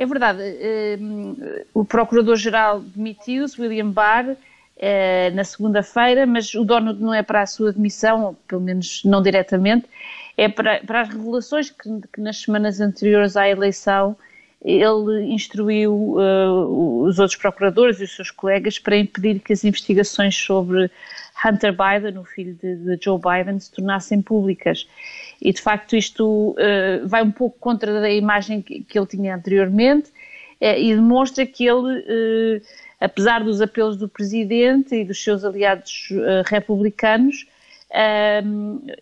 É 0.00 0.06
verdade. 0.06 0.40
Ehm, 0.42 1.36
o 1.74 1.84
Procurador-Geral 1.84 2.80
demitiu-se, 2.80 3.60
William 3.60 3.90
Barr, 3.90 4.34
eh, 4.78 5.30
na 5.34 5.44
segunda-feira, 5.44 6.24
mas 6.24 6.54
o 6.54 6.64
dono 6.64 6.94
não 6.94 7.12
é 7.12 7.22
para 7.22 7.42
a 7.42 7.46
sua 7.46 7.70
demissão, 7.70 8.34
pelo 8.48 8.62
menos 8.62 9.02
não 9.04 9.20
diretamente, 9.20 9.84
é 10.38 10.48
para, 10.48 10.80
para 10.80 11.02
as 11.02 11.10
revelações 11.10 11.68
que, 11.68 11.90
que 12.14 12.20
nas 12.22 12.38
semanas 12.38 12.80
anteriores 12.80 13.36
à 13.36 13.46
eleição 13.46 14.16
ele 14.64 15.34
instruiu 15.34 15.92
uh, 15.92 17.02
os 17.04 17.18
outros 17.18 17.38
procuradores 17.38 18.00
e 18.00 18.04
os 18.04 18.16
seus 18.16 18.30
colegas 18.30 18.78
para 18.78 18.96
impedir 18.96 19.40
que 19.40 19.52
as 19.52 19.64
investigações 19.64 20.34
sobre 20.34 20.90
Hunter 21.44 21.74
Biden, 21.74 22.18
o 22.18 22.24
filho 22.24 22.54
de, 22.54 22.74
de 22.76 23.04
Joe 23.04 23.20
Biden, 23.20 23.60
se 23.60 23.70
tornassem 23.70 24.22
públicas. 24.22 24.88
E 25.40 25.52
de 25.52 25.60
facto 25.60 25.96
isto 25.96 26.50
uh, 26.50 27.06
vai 27.06 27.22
um 27.22 27.30
pouco 27.30 27.58
contra 27.58 28.00
a 28.00 28.10
imagem 28.10 28.60
que, 28.60 28.82
que 28.82 28.98
ele 28.98 29.06
tinha 29.06 29.34
anteriormente 29.34 30.10
uh, 30.60 30.76
e 30.76 30.94
demonstra 30.94 31.46
que 31.46 31.66
ele, 31.66 32.62
apesar 33.00 33.42
dos 33.42 33.60
apelos 33.60 33.96
do 33.96 34.08
presidente 34.08 34.94
e 34.94 35.04
dos 35.04 35.22
seus 35.22 35.44
aliados 35.44 36.08
republicanos, 36.44 37.46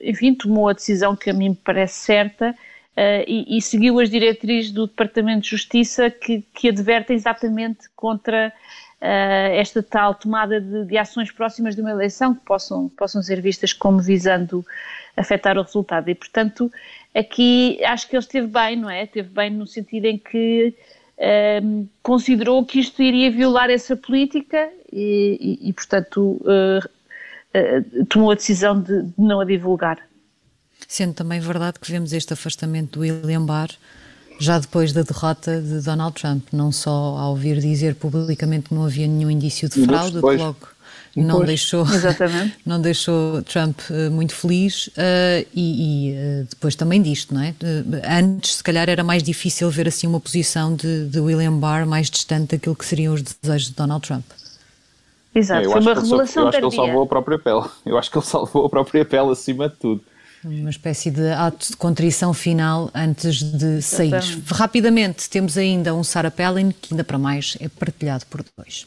enfim, 0.01 0.35
tomou 0.35 0.69
a 0.69 0.73
decisão 0.73 1.17
que 1.17 1.29
a 1.29 1.33
mim 1.35 1.51
me 1.51 1.57
parece 1.57 2.01
certa 2.01 2.55
Uh, 2.99 3.23
e, 3.29 3.57
e, 3.57 3.63
seguiu 3.63 4.01
as 4.01 4.11
diretrizes 4.11 4.73
do 4.73 4.89
Departamento 4.89 5.43
de 5.43 5.51
Justiça 5.51 6.11
que, 6.11 6.45
que 6.53 6.69
advertem 6.69 7.15
exatamente 7.15 7.89
contra 7.95 8.53
esta 9.01 9.83
tal 9.83 10.15
tomada 10.15 10.61
de, 10.61 10.85
de, 10.85 10.99
ações 10.99 11.31
próximas 11.31 11.75
de 11.75 11.81
uma 11.81 11.91
eleição 11.91 12.35
que 12.35 12.45
possam, 12.45 12.89
possam 12.91 13.23
ser 13.23 13.41
vistas 13.41 13.73
como 13.73 14.01
visando 14.01 14.65
afetar 15.17 15.57
o 15.57 15.63
resultado. 15.63 16.09
E, 16.09 16.15
portanto, 16.15 16.71
aqui 17.15 17.83
acho 17.85 18.09
que 18.09 18.17
ele 18.17 18.23
esteve 18.23 18.47
bem, 18.49 18.77
não 18.77 18.91
é? 18.91 19.05
Esteve 19.05 19.29
bem 19.29 19.51
no 19.51 19.67
sentido 19.67 20.07
em 20.07 20.19
que 20.19 20.75
uh, 21.19 21.89
considerou 22.03 22.65
que 22.65 22.81
isto 22.81 23.01
iria 23.03 23.31
violar 23.31 23.71
essa 23.71 23.97
política 23.97 24.69
e, 24.93 25.59
e, 25.63 25.69
e 25.69 25.73
portanto, 25.73 26.41
tomou 28.09 28.33
a 28.33 28.35
decisão 28.35 28.81
de, 28.81 29.03
de 29.03 29.13
não 29.17 29.41
a 29.41 29.45
divulgar. 29.45 29.99
Sendo 30.87 31.15
também 31.15 31.41
verdade 31.41 31.79
que 31.79 31.91
vemos 31.91 32.13
este 32.13 32.33
afastamento 32.33 32.99
do 32.99 33.01
William 33.01 33.45
Barr 33.45 33.71
já 34.39 34.59
depois 34.59 34.93
da 34.93 35.03
derrota 35.03 35.61
de 35.61 35.81
Donald 35.81 36.15
Trump, 36.15 36.47
não 36.53 36.71
só 36.71 36.91
ao 36.91 37.37
vir 37.37 37.59
dizer 37.61 37.95
publicamente 37.95 38.69
que 38.69 38.75
não 38.75 38.85
havia 38.85 39.07
nenhum 39.07 39.31
indício 39.31 39.69
de 39.69 39.85
fraude, 39.85 40.21
que 40.21 40.37
logo 40.37 40.69
não 41.17 41.45
deixou, 41.45 41.85
não 42.65 42.81
deixou 42.81 43.43
Trump 43.43 43.79
uh, 43.91 44.11
muito 44.11 44.35
feliz 44.35 44.89
uh, 44.89 45.47
e, 45.55 46.11
e 46.11 46.13
uh, 46.13 46.47
depois 46.49 46.75
também 46.75 47.03
disto, 47.03 47.35
não 47.35 47.43
é? 47.43 47.55
antes, 48.05 48.57
se 48.57 48.63
calhar, 48.63 48.89
era 48.89 49.03
mais 49.03 49.23
difícil 49.23 49.71
ver 49.71 49.89
assim 49.89 50.07
uma 50.07 50.21
posição 50.21 50.75
de, 50.75 51.07
de 51.07 51.21
William 51.21 51.59
Barr 51.59 51.87
mais 51.87 52.11
distante 52.11 52.57
daquilo 52.57 52.77
que 52.77 52.85
seriam 52.85 53.15
os 53.15 53.23
desejos 53.23 53.69
de 53.69 53.75
Donald 53.75 54.07
Trump. 54.07 54.25
Exato, 55.35 55.69
é, 55.69 55.71
foi 55.71 55.81
uma 55.81 55.95
revelação 55.95 56.43
Eu 56.43 56.49
acho 56.49 56.59
que 56.59 56.65
ele 56.65 56.77
salvou 56.77 57.03
a 57.03 57.07
própria 57.07 57.39
pele. 57.39 57.65
Eu 57.87 57.99
acho 57.99 58.11
que 58.11 58.19
ele 58.19 58.27
salvou 58.27 58.67
a 58.67 58.69
própria 58.69 59.05
pele 59.05 59.31
acima 59.31 59.69
de 59.69 59.77
tudo. 59.77 60.03
Uma 60.45 60.71
espécie 60.71 61.11
de 61.11 61.31
ato 61.33 61.71
de 61.71 61.77
contrição 61.77 62.33
final 62.33 62.91
antes 62.95 63.43
de 63.43 63.83
sair. 63.83 64.13
Rapidamente, 64.47 65.29
temos 65.29 65.59
ainda 65.59 65.95
um 65.95 66.05
Sarah 66.05 66.31
Palin, 66.31 66.71
que 66.71 66.95
ainda 66.95 67.03
para 67.03 67.19
mais 67.19 67.57
é 67.61 67.69
partilhado 67.69 68.25
por 68.27 68.45
dois. 68.57 68.87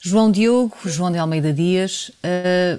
João 0.00 0.30
Diogo, 0.30 0.76
João 0.84 1.10
de 1.10 1.18
Almeida 1.18 1.52
Dias, 1.52 2.10
uh, 2.22 2.78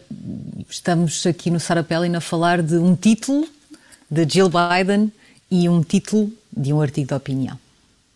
estamos 0.70 1.26
aqui 1.26 1.50
no 1.50 1.60
Sarah 1.60 1.84
Palin 1.84 2.16
a 2.16 2.22
falar 2.22 2.62
de 2.62 2.76
um 2.76 2.96
título 2.96 3.48
de 4.10 4.28
Jill 4.30 4.50
Biden 4.50 5.12
e 5.50 5.68
um 5.68 5.82
título 5.82 6.32
de 6.56 6.72
um 6.72 6.80
artigo 6.80 7.08
de 7.08 7.14
opinião. 7.14 7.65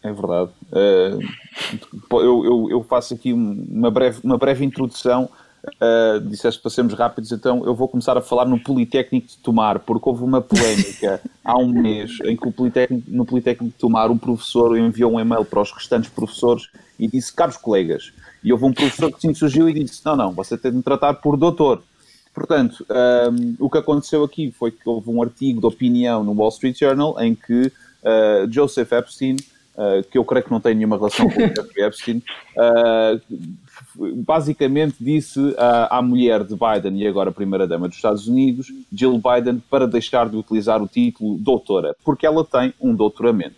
É 0.01 0.11
verdade. 0.11 0.51
Uh, 0.71 2.19
eu, 2.19 2.45
eu, 2.45 2.67
eu, 2.71 2.83
faço 2.83 3.13
aqui 3.13 3.33
uma 3.33 3.91
breve, 3.91 4.19
uma 4.23 4.37
breve 4.37 4.63
introdução. 4.63 5.29
Uh, 5.65 6.21
disseste 6.21 6.61
para 6.61 6.71
sermos 6.71 6.93
rápidos, 6.93 7.33
então 7.33 7.65
eu 7.65 7.75
vou 7.75 7.89
começar 7.89 8.17
a 8.17 8.21
falar 8.21 8.45
no 8.45 8.57
Politécnico 8.57 9.27
de 9.27 9.37
Tomar, 9.39 9.79
porque 9.79 10.07
houve 10.07 10.23
uma 10.23 10.41
polémica 10.41 11.21
há 11.43 11.57
um 11.57 11.67
mês 11.67 12.17
em 12.23 12.37
que 12.37 12.47
o 12.47 12.51
Politécnico, 12.51 13.11
no 13.11 13.25
Politécnico 13.25 13.73
de 13.73 13.77
Tomar 13.77 14.09
um 14.09 14.17
professor 14.17 14.77
enviou 14.77 15.11
um 15.11 15.19
e-mail 15.19 15.43
para 15.43 15.61
os 15.61 15.69
restantes 15.73 16.09
professores 16.09 16.69
e 16.97 17.09
disse: 17.09 17.33
Caros 17.33 17.57
colegas, 17.57 18.13
e 18.41 18.53
houve 18.53 18.63
um 18.63 18.73
professor 18.73 19.11
que 19.11 19.19
sim 19.19 19.33
surgiu 19.33 19.67
e 19.67 19.73
disse: 19.73 20.01
Não, 20.05 20.15
não, 20.15 20.31
você 20.31 20.57
tem 20.57 20.71
de 20.71 20.77
me 20.77 20.83
tratar 20.83 21.15
por 21.15 21.35
doutor. 21.35 21.83
Portanto, 22.33 22.85
um, 22.89 23.55
o 23.59 23.69
que 23.69 23.77
aconteceu 23.77 24.23
aqui 24.23 24.51
foi 24.51 24.71
que 24.71 24.87
houve 24.87 25.09
um 25.09 25.21
artigo 25.21 25.59
de 25.59 25.67
opinião 25.67 26.23
no 26.23 26.31
Wall 26.31 26.49
Street 26.49 26.79
Journal 26.79 27.19
em 27.19 27.35
que 27.35 27.67
uh, 27.67 28.49
Joseph 28.49 28.93
Epstein 28.93 29.35
uh, 29.79 30.03
que 30.09 30.17
eu 30.17 30.25
creio 30.25 30.43
que 30.43 30.51
não 30.51 30.59
tem 30.59 30.75
nenhuma 30.75 30.97
relação 30.97 31.29
com 31.29 31.39
o 31.41 31.47
Jeffrey 31.55 31.85
Epstein, 31.85 32.21
uh, 32.57 33.21
basicamente 34.23 34.97
disse 34.99 35.39
uh, 35.39 35.87
à 35.89 36.01
mulher 36.01 36.43
de 36.43 36.55
Biden 36.55 37.01
e 37.01 37.07
agora 37.07 37.31
primeira-dama 37.31 37.87
dos 37.87 37.95
Estados 37.95 38.27
Unidos, 38.27 38.67
Jill 38.91 39.19
Biden, 39.19 39.63
para 39.69 39.87
deixar 39.87 40.29
de 40.29 40.35
utilizar 40.35 40.83
o 40.83 40.87
título 40.87 41.37
doutora, 41.37 41.95
porque 42.03 42.25
ela 42.25 42.43
tem 42.43 42.73
um 42.79 42.93
doutoramento. 42.93 43.55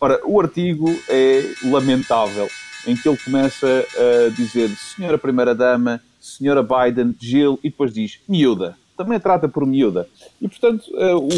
Ora, 0.00 0.20
o 0.26 0.38
artigo 0.40 0.88
é 1.08 1.42
lamentável, 1.64 2.48
em 2.86 2.94
que 2.94 3.08
ele 3.08 3.16
começa 3.16 3.66
a 3.66 4.28
dizer 4.30 4.68
Senhora 4.70 5.16
Primeira-Dama, 5.16 6.00
Senhora 6.20 6.62
Biden, 6.62 7.14
Jill, 7.18 7.58
e 7.62 7.70
depois 7.70 7.92
diz 7.92 8.20
miúda 8.28 8.76
também 8.96 9.16
a 9.16 9.20
trata 9.20 9.48
por 9.48 9.66
miúda. 9.66 10.08
E 10.40 10.48
portanto. 10.48 10.84
Uh, 10.92 11.16
o, 11.16 11.28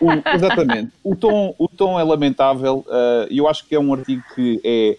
o, 0.00 0.06
o, 0.06 0.34
exatamente. 0.34 0.92
O 1.02 1.16
tom, 1.16 1.54
o 1.58 1.68
tom 1.68 1.98
é 1.98 2.04
lamentável 2.04 2.84
uh, 2.86 3.26
e 3.30 3.38
eu 3.38 3.48
acho 3.48 3.66
que 3.66 3.74
é 3.74 3.80
um 3.80 3.92
artigo 3.92 4.22
que 4.34 4.60
é 4.64 4.96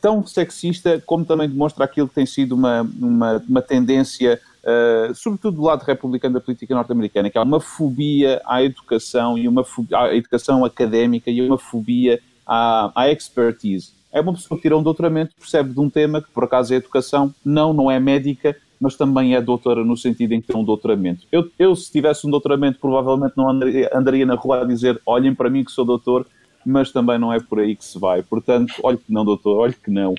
tão 0.00 0.26
sexista 0.26 1.00
como 1.06 1.24
também 1.24 1.48
demonstra 1.48 1.84
aquilo 1.84 2.08
que 2.08 2.14
tem 2.14 2.26
sido 2.26 2.52
uma, 2.54 2.82
uma, 2.98 3.44
uma 3.48 3.62
tendência. 3.62 4.40
Uh, 4.62 5.12
sobretudo 5.12 5.56
do 5.56 5.62
lado 5.62 5.82
republicano 5.82 6.34
da 6.34 6.40
política 6.40 6.72
norte-americana, 6.72 7.28
que 7.28 7.36
há 7.36 7.42
uma 7.42 7.60
fobia 7.60 8.40
à 8.46 8.62
educação 8.62 9.36
e 9.36 9.48
uma 9.48 9.64
fobia, 9.64 9.98
à 9.98 10.14
educação 10.14 10.64
académica 10.64 11.30
e 11.30 11.42
uma 11.42 11.58
fobia 11.58 12.20
à, 12.46 12.92
à 12.94 13.10
expertise. 13.10 13.90
É 14.12 14.20
uma 14.20 14.34
pessoa 14.34 14.56
que 14.56 14.62
tira 14.62 14.76
um 14.76 14.82
doutoramento, 14.82 15.34
percebe 15.36 15.72
de 15.72 15.80
um 15.80 15.88
tema 15.88 16.20
que 16.20 16.30
por 16.30 16.44
acaso 16.44 16.72
é 16.74 16.76
educação, 16.76 17.34
não, 17.44 17.72
não 17.72 17.90
é 17.90 17.98
médica, 17.98 18.56
mas 18.82 18.96
também 18.96 19.36
é 19.36 19.40
doutora 19.40 19.84
no 19.84 19.96
sentido 19.96 20.32
em 20.32 20.40
que 20.40 20.48
tem 20.48 20.60
um 20.60 20.64
doutoramento. 20.64 21.24
Eu, 21.30 21.48
eu 21.56 21.76
se 21.76 21.90
tivesse 21.92 22.26
um 22.26 22.30
doutoramento, 22.30 22.80
provavelmente 22.80 23.34
não 23.36 23.48
andaria, 23.48 23.88
andaria 23.94 24.26
na 24.26 24.34
rua 24.34 24.62
a 24.62 24.64
dizer 24.64 25.00
olhem 25.06 25.32
para 25.32 25.48
mim 25.48 25.62
que 25.62 25.70
sou 25.70 25.84
doutor, 25.84 26.26
mas 26.66 26.90
também 26.90 27.16
não 27.16 27.32
é 27.32 27.38
por 27.38 27.60
aí 27.60 27.76
que 27.76 27.84
se 27.84 27.96
vai. 27.96 28.24
Portanto, 28.24 28.74
olhe 28.82 28.98
que 28.98 29.12
não, 29.12 29.24
doutor, 29.24 29.60
olhe 29.60 29.72
que 29.72 29.88
não. 29.88 30.16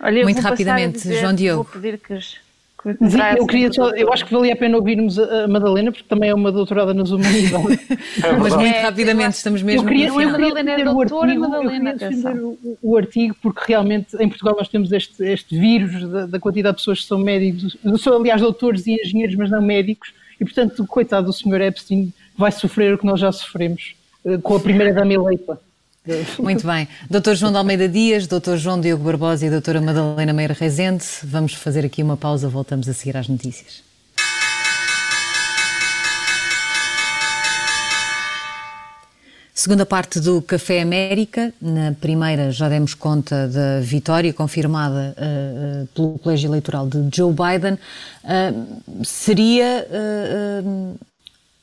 Olha, 0.00 0.22
Muito 0.22 0.40
rapidamente, 0.40 0.94
dizer, 0.94 1.20
João 1.20 1.34
Diogo. 1.34 1.64
Vou 1.64 1.72
pedir 1.74 1.98
que 1.98 2.14
os 2.14 2.38
Sim, 2.86 3.18
eu, 3.36 3.46
queria 3.46 3.72
só, 3.72 3.90
eu 3.90 4.12
acho 4.12 4.24
que 4.24 4.32
valia 4.32 4.52
a 4.52 4.56
pena 4.56 4.76
ouvirmos 4.76 5.18
a 5.18 5.48
Madalena, 5.48 5.90
porque 5.90 6.06
também 6.08 6.30
é 6.30 6.34
uma 6.34 6.52
doutorada 6.52 6.94
nas 6.94 7.10
humanidades. 7.10 7.78
É 8.22 8.32
Mas 8.32 8.54
muito 8.54 8.74
é, 8.74 8.80
rapidamente, 8.80 9.36
estamos 9.36 9.62
mesmo 9.62 9.82
eu 9.82 9.86
queria, 9.86 10.10
final. 10.10 10.22
Eu 10.22 10.34
queria 10.34 10.54
defender, 10.54 10.88
o 10.88 11.00
artigo, 11.00 11.40
Madalena, 11.40 11.90
eu 11.90 11.98
queria 11.98 12.46
o, 12.46 12.78
o, 12.82 12.96
artigo, 12.96 13.36
porque 13.42 13.60
realmente 13.66 14.16
em 14.18 14.28
Portugal 14.28 14.54
nós 14.56 14.68
temos 14.68 14.90
este, 14.90 15.22
este 15.22 15.58
vírus 15.58 16.08
da, 16.08 16.26
da, 16.26 16.40
quantidade 16.40 16.76
de 16.76 16.82
pessoas 16.82 17.00
que 17.00 17.06
são 17.06 17.18
médicos, 17.18 17.76
são 17.98 18.16
aliás 18.16 18.40
doutores 18.40 18.86
e 18.86 18.94
engenheiros, 18.94 19.34
mas 19.36 19.50
não 19.50 19.60
médicos, 19.60 20.14
e 20.40 20.44
portanto, 20.44 20.86
coitado 20.86 21.26
do 21.26 21.32
Sr. 21.32 21.60
Epstein, 21.62 22.12
vai 22.36 22.52
sofrer 22.52 22.94
o 22.94 22.98
que 22.98 23.06
nós 23.06 23.20
já 23.20 23.32
sofremos 23.32 23.94
uh, 24.24 24.40
com 24.40 24.56
a 24.56 24.60
primeira 24.60 24.94
dama 24.94 25.12
eleita. 25.12 25.60
Muito 26.38 26.66
bem. 26.66 26.88
Dr. 27.10 27.34
João 27.34 27.52
de 27.52 27.58
Almeida 27.58 27.88
Dias, 27.88 28.26
Dr. 28.26 28.56
João 28.56 28.80
Diogo 28.80 29.04
Barbosa 29.04 29.46
e 29.46 29.60
Dra. 29.60 29.80
Madalena 29.80 30.32
Meira 30.32 30.54
Rezende, 30.54 31.04
vamos 31.22 31.54
fazer 31.54 31.84
aqui 31.84 32.02
uma 32.02 32.16
pausa, 32.16 32.48
voltamos 32.48 32.88
a 32.88 32.92
seguir 32.92 33.16
às 33.16 33.28
notícias. 33.28 33.84
Segunda 39.52 39.86
parte 39.86 40.20
do 40.20 40.40
Café 40.42 40.80
América. 40.80 41.52
Na 41.60 41.90
primeira 41.92 42.52
já 42.52 42.68
demos 42.68 42.94
conta 42.94 43.48
da 43.48 43.80
vitória 43.80 44.32
confirmada 44.32 45.16
uh, 45.16 45.86
pelo 45.88 46.18
Colégio 46.18 46.48
Eleitoral 46.48 46.86
de 46.86 47.08
Joe 47.12 47.32
Biden. 47.32 47.72
Uh, 48.22 49.04
seria, 49.04 49.84
uh, 49.90 50.94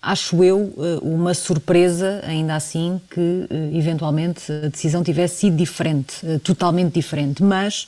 acho 0.04 0.44
eu, 0.44 0.74
uma 1.02 1.34
surpresa, 1.34 2.22
ainda 2.26 2.56
assim, 2.56 3.00
que 3.10 3.48
eventualmente 3.74 4.52
a 4.52 4.68
decisão 4.68 5.04
tivesse 5.04 5.38
sido 5.38 5.56
diferente, 5.56 6.14
totalmente 6.44 6.94
diferente. 6.94 7.42
Mas 7.42 7.88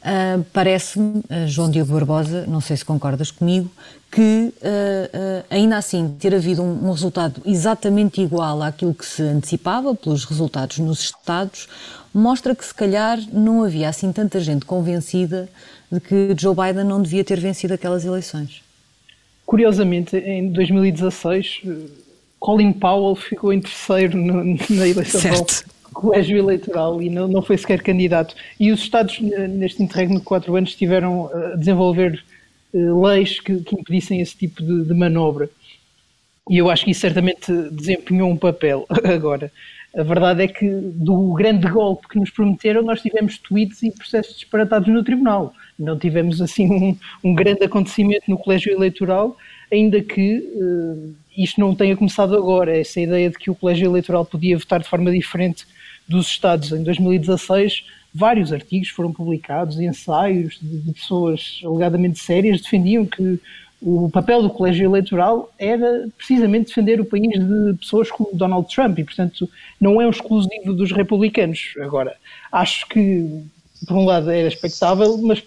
Uh, 0.00 0.42
Parece-me, 0.50 1.18
uh, 1.18 1.46
João 1.46 1.70
Diogo 1.70 1.92
Barbosa, 1.92 2.46
não 2.46 2.60
sei 2.60 2.74
se 2.74 2.84
concordas 2.84 3.30
comigo, 3.30 3.70
que 4.10 4.52
uh, 4.62 5.44
ainda 5.50 5.76
assim 5.76 6.16
ter 6.18 6.34
havido 6.34 6.62
um, 6.62 6.88
um, 6.88 6.90
resultado 6.90 7.42
exatamente 7.44 8.20
igual 8.20 8.62
àquilo 8.62 8.94
que 8.94 9.04
se 9.04 9.22
antecipava 9.22 9.94
pelos 9.94 10.24
resultados 10.24 10.78
nos 10.78 11.00
Estados, 11.00 11.68
mostra 12.14 12.54
que 12.54 12.64
se 12.64 12.74
calhar 12.74 13.18
não 13.30 13.62
havia 13.62 13.90
assim 13.90 14.10
tanta 14.10 14.40
gente 14.40 14.64
convencida 14.64 15.50
de 15.92 16.00
que 16.00 16.34
Joe 16.38 16.54
Biden 16.54 16.84
não 16.84 17.02
devia 17.02 17.22
ter 17.22 17.38
vencido 17.38 17.74
aquelas 17.74 18.02
eleições. 18.02 18.62
Curiosamente, 19.50 20.16
em 20.16 20.48
2016, 20.52 21.62
Colin 22.38 22.72
Powell 22.72 23.16
ficou 23.16 23.52
em 23.52 23.60
terceiro 23.60 24.16
no, 24.16 24.44
na 24.70 24.86
eleição 24.86 25.20
certo 25.20 25.64
colégio 25.92 26.38
eleitoral 26.38 27.02
e 27.02 27.10
não, 27.10 27.26
não 27.26 27.42
foi 27.42 27.58
sequer 27.58 27.82
candidato. 27.82 28.36
E 28.60 28.70
os 28.70 28.78
Estados, 28.78 29.18
neste 29.18 29.82
interregno 29.82 30.20
de 30.20 30.24
quatro 30.24 30.54
anos, 30.54 30.70
estiveram 30.70 31.28
a 31.34 31.56
desenvolver 31.56 32.22
leis 32.72 33.40
que, 33.40 33.56
que, 33.64 33.74
impedissem 33.74 34.20
esse 34.20 34.36
tipo 34.36 34.62
de, 34.62 34.84
de, 34.84 34.94
manobra. 34.94 35.50
E 36.48 36.56
eu 36.56 36.70
acho 36.70 36.84
que 36.84 36.92
isso 36.92 37.00
certamente 37.00 37.50
desempenhou 37.72 38.30
um 38.30 38.36
papel. 38.36 38.86
Agora, 39.02 39.50
a 39.96 40.02
verdade 40.04 40.44
é 40.44 40.48
que 40.48 40.68
do 40.68 41.32
grande 41.32 41.68
golpe 41.68 42.08
que 42.08 42.18
nos 42.18 42.30
prometeram, 42.30 42.82
nós 42.82 43.02
tivemos 43.02 43.38
tweets 43.38 43.82
e 43.82 43.90
processos 43.90 44.36
disparatados 44.36 44.88
no 44.88 45.02
tribunal. 45.02 45.52
Não 45.78 45.98
tivemos 45.98 46.40
assim 46.40 46.70
um, 46.70 46.96
um 47.30 47.34
grande 47.34 47.64
acontecimento 47.64 48.24
no 48.28 48.38
colégio 48.38 48.72
eleitoral, 48.72 49.36
ainda 49.72 50.00
que 50.00 50.38
uh, 50.38 51.14
isto 51.36 51.60
não 51.60 51.74
tenha 51.74 51.96
começado 51.96 52.36
agora. 52.36 52.78
Essa 52.78 53.00
ideia 53.00 53.30
de 53.30 53.38
que 53.38 53.50
o 53.50 53.54
colégio 53.54 53.86
eleitoral 53.86 54.24
podia 54.24 54.56
votar 54.56 54.80
de 54.80 54.88
forma 54.88 55.10
diferente 55.10 55.66
dos 56.06 56.28
Estados 56.28 56.70
em 56.70 56.84
2016, 56.84 57.84
vários 58.14 58.52
artigos 58.52 58.90
foram 58.90 59.12
publicados, 59.12 59.80
ensaios 59.80 60.58
de, 60.60 60.78
de 60.78 60.92
pessoas 60.92 61.60
alegadamente 61.64 62.18
sérias 62.20 62.60
defendiam 62.60 63.04
que 63.04 63.40
o 63.82 64.10
papel 64.10 64.42
do 64.42 64.50
colégio 64.50 64.84
eleitoral 64.84 65.50
era 65.58 66.06
precisamente 66.16 66.66
defender 66.66 67.00
o 67.00 67.04
país 67.04 67.30
de 67.30 67.78
pessoas 67.78 68.10
como 68.10 68.28
Donald 68.34 68.68
Trump 68.72 68.98
e, 68.98 69.04
portanto, 69.04 69.48
não 69.80 70.00
é 70.00 70.06
um 70.06 70.10
exclusivo 70.10 70.74
dos 70.74 70.92
republicanos. 70.92 71.74
Agora, 71.80 72.14
acho 72.52 72.86
que, 72.88 73.42
por 73.86 73.96
um 73.96 74.04
lado, 74.04 74.30
era 74.30 74.48
expectável, 74.48 75.16
mas, 75.18 75.42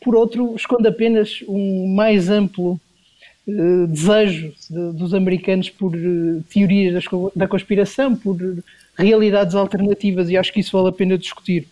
por 0.00 0.14
outro, 0.14 0.54
esconde 0.54 0.86
apenas 0.86 1.42
um 1.48 1.92
mais 1.92 2.30
amplo 2.30 2.80
uh, 3.48 3.86
desejo 3.88 4.52
de, 4.70 4.92
dos 4.92 5.12
americanos 5.12 5.68
por 5.68 5.96
uh, 5.96 6.44
teorias 6.52 6.94
das, 6.94 7.04
da 7.34 7.48
conspiração, 7.48 8.14
por 8.14 8.36
realidades 8.96 9.56
alternativas 9.56 10.30
e 10.30 10.36
acho 10.36 10.52
que 10.52 10.60
isso 10.60 10.76
vale 10.76 10.90
a 10.90 10.92
pena 10.92 11.18
discutir. 11.18 11.66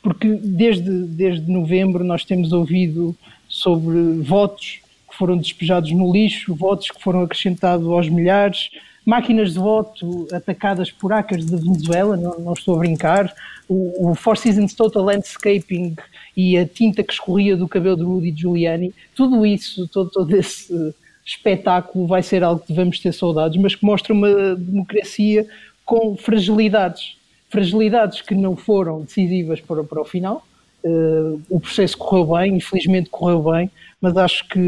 Porque 0.00 0.28
desde, 0.28 0.88
desde 0.88 1.50
novembro 1.50 2.04
nós 2.04 2.24
temos 2.24 2.52
ouvido 2.52 3.16
sobre 3.48 4.22
votos 4.22 4.79
foram 5.20 5.36
despejados 5.36 5.92
no 5.92 6.10
lixo, 6.10 6.54
votos 6.54 6.90
que 6.90 7.02
foram 7.02 7.20
acrescentados 7.20 7.86
aos 7.86 8.08
milhares, 8.08 8.70
máquinas 9.04 9.52
de 9.52 9.58
voto 9.58 10.26
atacadas 10.32 10.90
por 10.90 11.12
hackers 11.12 11.44
da 11.44 11.58
Venezuela, 11.58 12.16
não, 12.16 12.38
não, 12.38 12.52
estou 12.54 12.74
a 12.74 12.78
brincar, 12.78 13.34
o, 13.68 14.12
o 14.12 14.14
Four 14.14 14.38
Seasons 14.38 14.72
Total 14.72 15.02
Landscaping 15.02 15.94
e 16.34 16.56
a 16.56 16.66
tinta 16.66 17.02
que 17.02 17.12
escorria 17.12 17.54
do 17.54 17.68
cabelo 17.68 17.96
de 17.96 18.02
Rudy 18.02 18.34
Giuliani, 18.34 18.94
tudo 19.14 19.44
isso, 19.44 19.86
todo, 19.88 20.08
todo 20.08 20.34
esse 20.34 20.94
espetáculo 21.22 22.06
vai 22.06 22.22
ser 22.22 22.42
algo 22.42 22.62
que 22.62 22.68
devemos 22.68 22.98
ter 22.98 23.12
saudades, 23.12 23.60
mas 23.60 23.74
que 23.74 23.84
mostra 23.84 24.14
uma 24.14 24.56
democracia 24.56 25.46
com 25.84 26.16
fragilidades, 26.16 27.18
fragilidades 27.50 28.22
que 28.22 28.34
não 28.34 28.56
foram 28.56 29.02
decisivas 29.02 29.60
para, 29.60 29.84
para 29.84 30.00
o 30.00 30.04
final. 30.04 30.46
Uh, 30.82 31.42
o 31.50 31.60
processo 31.60 31.98
correu 31.98 32.38
bem, 32.38 32.56
infelizmente 32.56 33.10
correu 33.10 33.42
bem, 33.42 33.70
mas 34.00 34.16
acho 34.16 34.48
que 34.48 34.58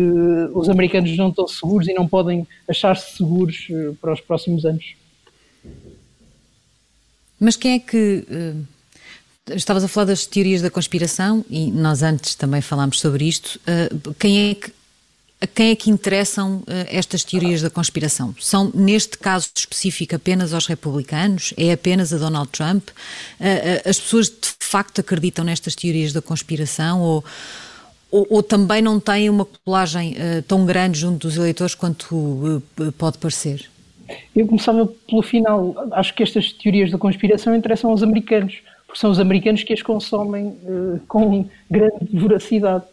os 0.52 0.68
americanos 0.68 1.16
não 1.16 1.30
estão 1.30 1.48
seguros 1.48 1.88
e 1.88 1.94
não 1.94 2.06
podem 2.06 2.46
achar-se 2.68 3.16
seguros 3.16 3.66
uh, 3.70 3.94
para 4.00 4.12
os 4.12 4.20
próximos 4.20 4.64
anos. 4.64 4.94
Mas 7.40 7.56
quem 7.56 7.74
é 7.74 7.78
que. 7.78 8.26
Uh, 8.30 8.72
estavas 9.56 9.82
a 9.82 9.88
falar 9.88 10.06
das 10.06 10.24
teorias 10.24 10.62
da 10.62 10.70
conspiração 10.70 11.44
e 11.50 11.70
nós 11.72 12.02
antes 12.02 12.36
também 12.36 12.60
falámos 12.60 13.00
sobre 13.00 13.24
isto. 13.24 13.60
quem 14.16 14.50
é 14.50 14.54
que 14.54 14.72
a 15.42 15.46
quem 15.46 15.72
é 15.72 15.76
que 15.76 15.90
interessam 15.90 16.58
uh, 16.58 16.64
estas 16.86 17.24
teorias 17.24 17.60
da 17.60 17.68
conspiração? 17.68 18.32
São, 18.38 18.70
neste 18.72 19.18
caso 19.18 19.50
específico, 19.56 20.14
apenas 20.14 20.54
aos 20.54 20.68
republicanos? 20.68 21.52
É 21.56 21.72
apenas 21.72 22.12
a 22.12 22.18
Donald 22.18 22.48
Trump? 22.50 22.88
Uh, 22.88 22.92
uh, 23.42 23.90
as 23.90 23.98
pessoas 23.98 24.28
de 24.28 24.54
facto 24.60 25.00
acreditam 25.00 25.44
nestas 25.44 25.74
teorias 25.74 26.12
da 26.12 26.22
conspiração 26.22 27.00
ou, 27.00 27.24
ou, 28.12 28.26
ou 28.30 28.42
também 28.42 28.80
não 28.80 29.00
têm 29.00 29.28
uma 29.28 29.46
colagem 29.64 30.14
tão 30.46 30.64
grande 30.64 31.00
junto 31.00 31.26
dos 31.26 31.36
eleitores 31.36 31.74
quanto 31.74 32.62
pode 32.96 33.18
parecer? 33.18 33.68
Eu 34.36 34.46
começava 34.46 34.86
pelo 35.08 35.22
final. 35.22 35.74
Acho 35.92 36.14
que 36.14 36.22
estas 36.22 36.52
teorias 36.52 36.90
da 36.90 36.98
conspiração 36.98 37.56
interessam 37.56 37.90
aos 37.90 38.02
americanos, 38.02 38.60
porque 38.86 39.00
são 39.00 39.10
os 39.10 39.18
americanos 39.18 39.64
que 39.64 39.72
as 39.72 39.82
consomem 39.82 40.56
com 41.08 41.46
grande 41.70 42.08
voracidade 42.12 42.84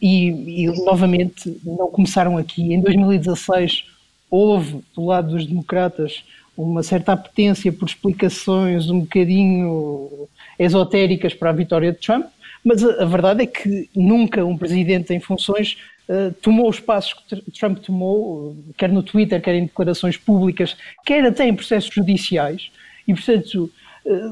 e, 0.00 0.64
e, 0.64 0.84
novamente 0.84 1.60
não 1.64 1.88
começaram 1.88 2.36
aqui. 2.36 2.72
Em 2.72 2.80
2016 2.80 3.84
houve 4.30 4.80
do 4.94 5.04
lado 5.04 5.30
dos 5.30 5.46
democratas 5.46 6.24
uma 6.56 6.82
certa 6.82 7.12
apetência 7.12 7.72
por 7.72 7.88
explicações 7.88 8.88
um 8.88 9.00
bocadinho 9.00 10.28
esotéricas 10.58 11.34
para 11.34 11.50
a 11.50 11.52
vitória 11.52 11.92
de 11.92 11.98
Trump, 11.98 12.26
mas 12.64 12.82
a, 12.82 13.02
a 13.02 13.04
verdade 13.04 13.42
é 13.42 13.46
que 13.46 13.88
nunca 13.94 14.44
um 14.44 14.56
presidente 14.56 15.12
em 15.12 15.20
funções 15.20 15.76
uh, 16.08 16.32
tomou 16.40 16.68
os 16.68 16.80
passos 16.80 17.14
que 17.28 17.50
Trump 17.52 17.78
tomou, 17.78 18.56
quer 18.76 18.90
no 18.90 19.02
Twitter, 19.02 19.40
quer 19.40 19.54
em 19.54 19.64
declarações 19.64 20.16
públicas, 20.16 20.76
quer 21.04 21.24
até 21.24 21.46
em 21.46 21.54
processos 21.54 21.92
judiciais, 21.92 22.70
e 23.06 23.12
portanto 23.12 23.70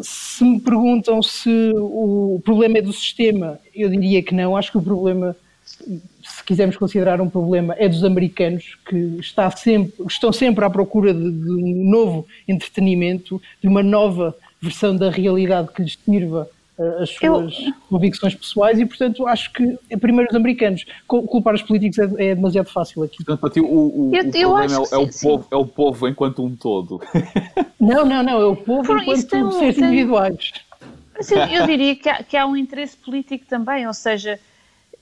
se 0.03 0.45
me 0.45 0.61
perguntam 0.61 1.23
se 1.23 1.73
o 1.75 2.41
problema 2.45 2.79
é 2.79 2.83
do 2.83 2.93
sistema, 2.93 3.59
eu 3.75 3.89
diria 3.89 4.23
que 4.23 4.35
não. 4.35 4.57
Acho 4.57 4.71
que 4.71 4.79
o 4.79 4.83
problema, 4.83 5.35
se 5.65 6.45
quisermos 6.45 6.77
considerar 6.77 7.21
um 7.21 7.31
problema, 7.31 7.75
é 7.79 7.89
dos 7.89 8.05
americanos 8.05 8.77
que 8.87 8.97
está 9.19 9.51
sempre, 9.51 9.95
estão 10.07 10.33
sempre 10.33 10.65
à 10.65 10.71
procura 10.71 11.15
de, 11.15 11.31
de 11.31 11.51
um 11.51 11.91
novo 11.91 12.27
entretenimento, 12.47 13.41
de 13.63 13.69
uma 13.69 13.83
nova 13.83 14.37
versão 14.61 14.95
da 14.95 15.11
realidade 15.11 15.69
que 15.75 15.83
lhes 15.83 15.99
sirva 16.05 16.49
as 16.79 17.11
suas 17.11 17.59
eu... 17.59 17.73
convicções 17.89 18.35
pessoais 18.35 18.79
e, 18.79 18.87
portanto, 18.87 19.27
acho 19.27 19.53
que 19.53 19.79
é 19.91 19.97
primeiro 19.97 20.31
os 20.31 20.37
americanos. 20.37 20.85
Culpar 21.07 21.55
os 21.55 21.63
políticos 21.63 21.99
é, 21.99 22.31
é 22.31 22.35
demasiado 22.35 22.71
fácil 22.71 23.03
aqui. 23.03 23.19
Portanto, 23.19 23.41
para 23.41 23.51
ti, 23.51 23.61
o, 23.61 23.65
o, 23.65 24.11
eu, 24.15 24.27
o 24.27 24.31
problema 24.31 24.73
é, 24.73 24.95
é, 24.95 24.99
o 24.99 25.09
povo, 25.09 25.47
é 25.51 25.57
o 25.57 25.67
povo 25.67 26.09
enquanto 26.09 26.45
um 26.45 26.57
todo. 26.57 27.01
Não, 27.79 28.05
não, 28.05 28.23
não, 28.23 28.41
é 28.41 28.45
o 28.45 28.55
povo 28.55 28.87
Por 28.87 29.03
enquanto 29.03 29.35
é, 29.35 29.51
seres 29.59 29.79
é... 29.79 29.87
individuais. 29.87 30.53
Eu, 31.29 31.39
eu 31.39 31.67
diria 31.67 31.97
que 31.97 32.09
há, 32.09 32.23
que 32.23 32.37
há, 32.37 32.47
um 32.47 32.57
interesse 32.57 32.97
político 32.97 33.45
também, 33.47 33.89
ou 33.89 33.93
seja, 33.93 34.39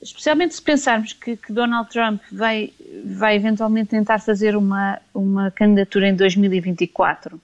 especialmente 0.01 0.55
se 0.55 0.63
pensarmos 0.63 1.13
que, 1.13 1.37
que 1.37 1.53
Donald 1.53 1.91
Trump 1.91 2.23
vai, 2.33 2.73
vai 3.05 3.37
eventualmente 3.37 3.91
tentar 3.91 4.19
fazer 4.19 4.57
uma, 4.57 4.99
uma 5.13 5.51
candidatura 5.51 6.09
em 6.09 6.15
2024. 6.15 7.39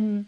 Um, 0.00 0.24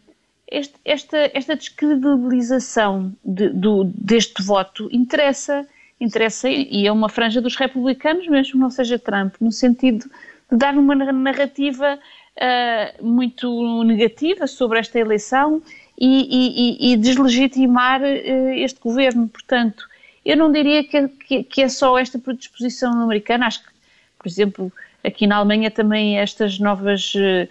este, 0.54 0.74
esta, 0.84 1.30
esta 1.34 1.56
descredibilização 1.56 3.12
de, 3.24 3.48
do, 3.48 3.84
deste 3.84 4.42
voto 4.42 4.88
interessa, 4.92 5.66
interessa 6.00 6.48
e 6.48 6.86
é 6.86 6.92
uma 6.92 7.08
franja 7.08 7.40
dos 7.40 7.56
republicanos, 7.56 8.26
mesmo 8.28 8.52
que 8.52 8.58
não 8.58 8.70
seja 8.70 8.98
Trump, 8.98 9.34
no 9.40 9.50
sentido 9.50 10.06
de 10.50 10.56
dar 10.56 10.74
uma 10.74 10.94
narrativa 10.94 11.98
uh, 11.98 13.04
muito 13.04 13.82
negativa 13.84 14.46
sobre 14.46 14.78
esta 14.78 14.98
eleição 14.98 15.62
e, 15.98 16.88
e, 16.88 16.92
e 16.92 16.96
deslegitimar 16.96 18.00
uh, 18.02 18.54
este 18.54 18.80
governo. 18.80 19.28
Portanto, 19.28 19.88
eu 20.24 20.36
não 20.36 20.52
diria 20.52 20.84
que, 20.84 21.08
que, 21.08 21.42
que, 21.42 21.62
é 21.62 21.68
só 21.68 21.98
esta 21.98 22.18
predisposição 22.18 22.92
americana, 23.02 23.46
acho 23.46 23.64
que, 23.64 23.70
por 24.18 24.28
exemplo, 24.28 24.72
aqui 25.02 25.26
na 25.26 25.36
Alemanha 25.36 25.70
também 25.70 26.18
estas 26.18 26.58
novas 26.58 27.12
uh, 27.14 27.48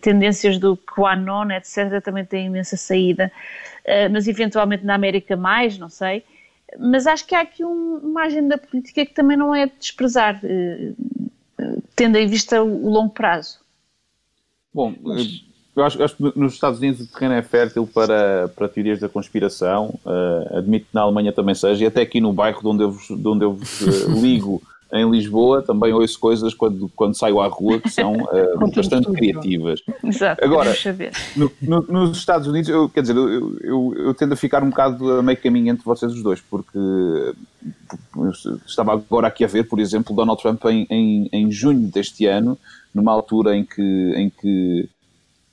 tendências 0.00 0.58
do 0.58 0.76
QAnon, 0.76 1.50
etc., 1.50 2.02
também 2.02 2.24
têm 2.24 2.46
imensa 2.46 2.76
saída, 2.76 3.30
uh, 3.84 4.10
mas 4.10 4.26
eventualmente 4.26 4.84
na 4.84 4.94
América 4.94 5.36
mais, 5.36 5.78
não 5.78 5.88
sei. 5.88 6.24
Mas 6.78 7.06
acho 7.06 7.26
que 7.26 7.34
há 7.34 7.42
aqui 7.42 7.64
um, 7.64 7.98
uma 7.98 8.22
agenda 8.24 8.56
política 8.56 9.04
que 9.04 9.12
também 9.12 9.36
não 9.36 9.54
é 9.54 9.66
de 9.66 9.72
desprezar, 9.78 10.40
tendo 11.94 12.16
em 12.16 12.26
vista 12.26 12.62
o, 12.62 12.86
o 12.86 12.90
longo 12.90 13.10
prazo. 13.10 13.60
Bom, 14.72 14.94
eu 15.74 15.84
acho, 15.84 16.02
acho, 16.02 16.16
que 16.16 16.38
nos 16.38 16.52
Estados 16.52 16.78
Unidos 16.78 17.00
o 17.00 17.06
terreno 17.06 17.34
é 17.34 17.42
fértil 17.42 17.86
para, 17.86 18.48
para 18.48 18.68
teorias 18.68 19.00
da 19.00 19.08
conspiração, 19.08 19.98
uh, 20.04 20.58
admito 20.58 20.86
que 20.86 20.94
na 20.94 21.00
Alemanha 21.00 21.32
também 21.32 21.54
seja, 21.54 21.84
e 21.84 21.86
até 21.86 22.02
aqui 22.02 22.20
no 22.20 22.32
bairro 22.32 22.60
de 22.60 22.68
onde 22.68 22.82
eu 22.82 22.92
vos, 22.92 23.06
de 23.08 23.28
onde 23.28 23.44
eu 23.44 23.54
vos 23.54 23.80
uh, 23.80 24.12
ligo, 24.20 24.62
em 24.92 25.10
Lisboa 25.10 25.62
também 25.62 25.92
ouço 25.92 26.20
coisas 26.20 26.52
quando, 26.52 26.88
quando 26.94 27.14
saio 27.14 27.40
à 27.40 27.46
rua 27.46 27.80
que 27.80 27.88
são 27.88 28.12
uh, 28.28 28.74
bastante 28.74 29.10
criativas. 29.10 29.80
Exato, 30.04 30.44
Agora, 30.44 30.74
no, 31.34 31.50
no, 31.62 31.80
nos 31.82 32.18
Estados 32.18 32.46
Unidos, 32.46 32.68
eu, 32.68 32.88
quer 32.90 33.00
dizer, 33.00 33.16
eu, 33.16 33.56
eu, 33.60 33.94
eu, 33.96 34.14
tendo 34.14 34.34
a 34.34 34.36
ficar 34.36 34.62
um 34.62 34.68
bocado 34.68 35.12
a 35.12 35.22
meio 35.22 35.38
caminho 35.40 35.72
entre 35.72 35.84
vocês 35.84 36.12
os 36.12 36.22
dois, 36.22 36.42
porque 36.42 36.78
estava 38.66 38.92
agora 38.92 39.28
aqui 39.28 39.44
a 39.44 39.48
ver, 39.48 39.64
por 39.64 39.80
exemplo, 39.80 40.14
Donald 40.14 40.40
Trump 40.40 40.62
em, 40.66 40.86
em, 40.90 41.28
em 41.32 41.50
junho 41.50 41.88
deste 41.88 42.26
ano, 42.26 42.58
numa 42.94 43.12
altura 43.12 43.56
em 43.56 43.64
que, 43.64 44.12
em 44.14 44.28
que 44.28 44.90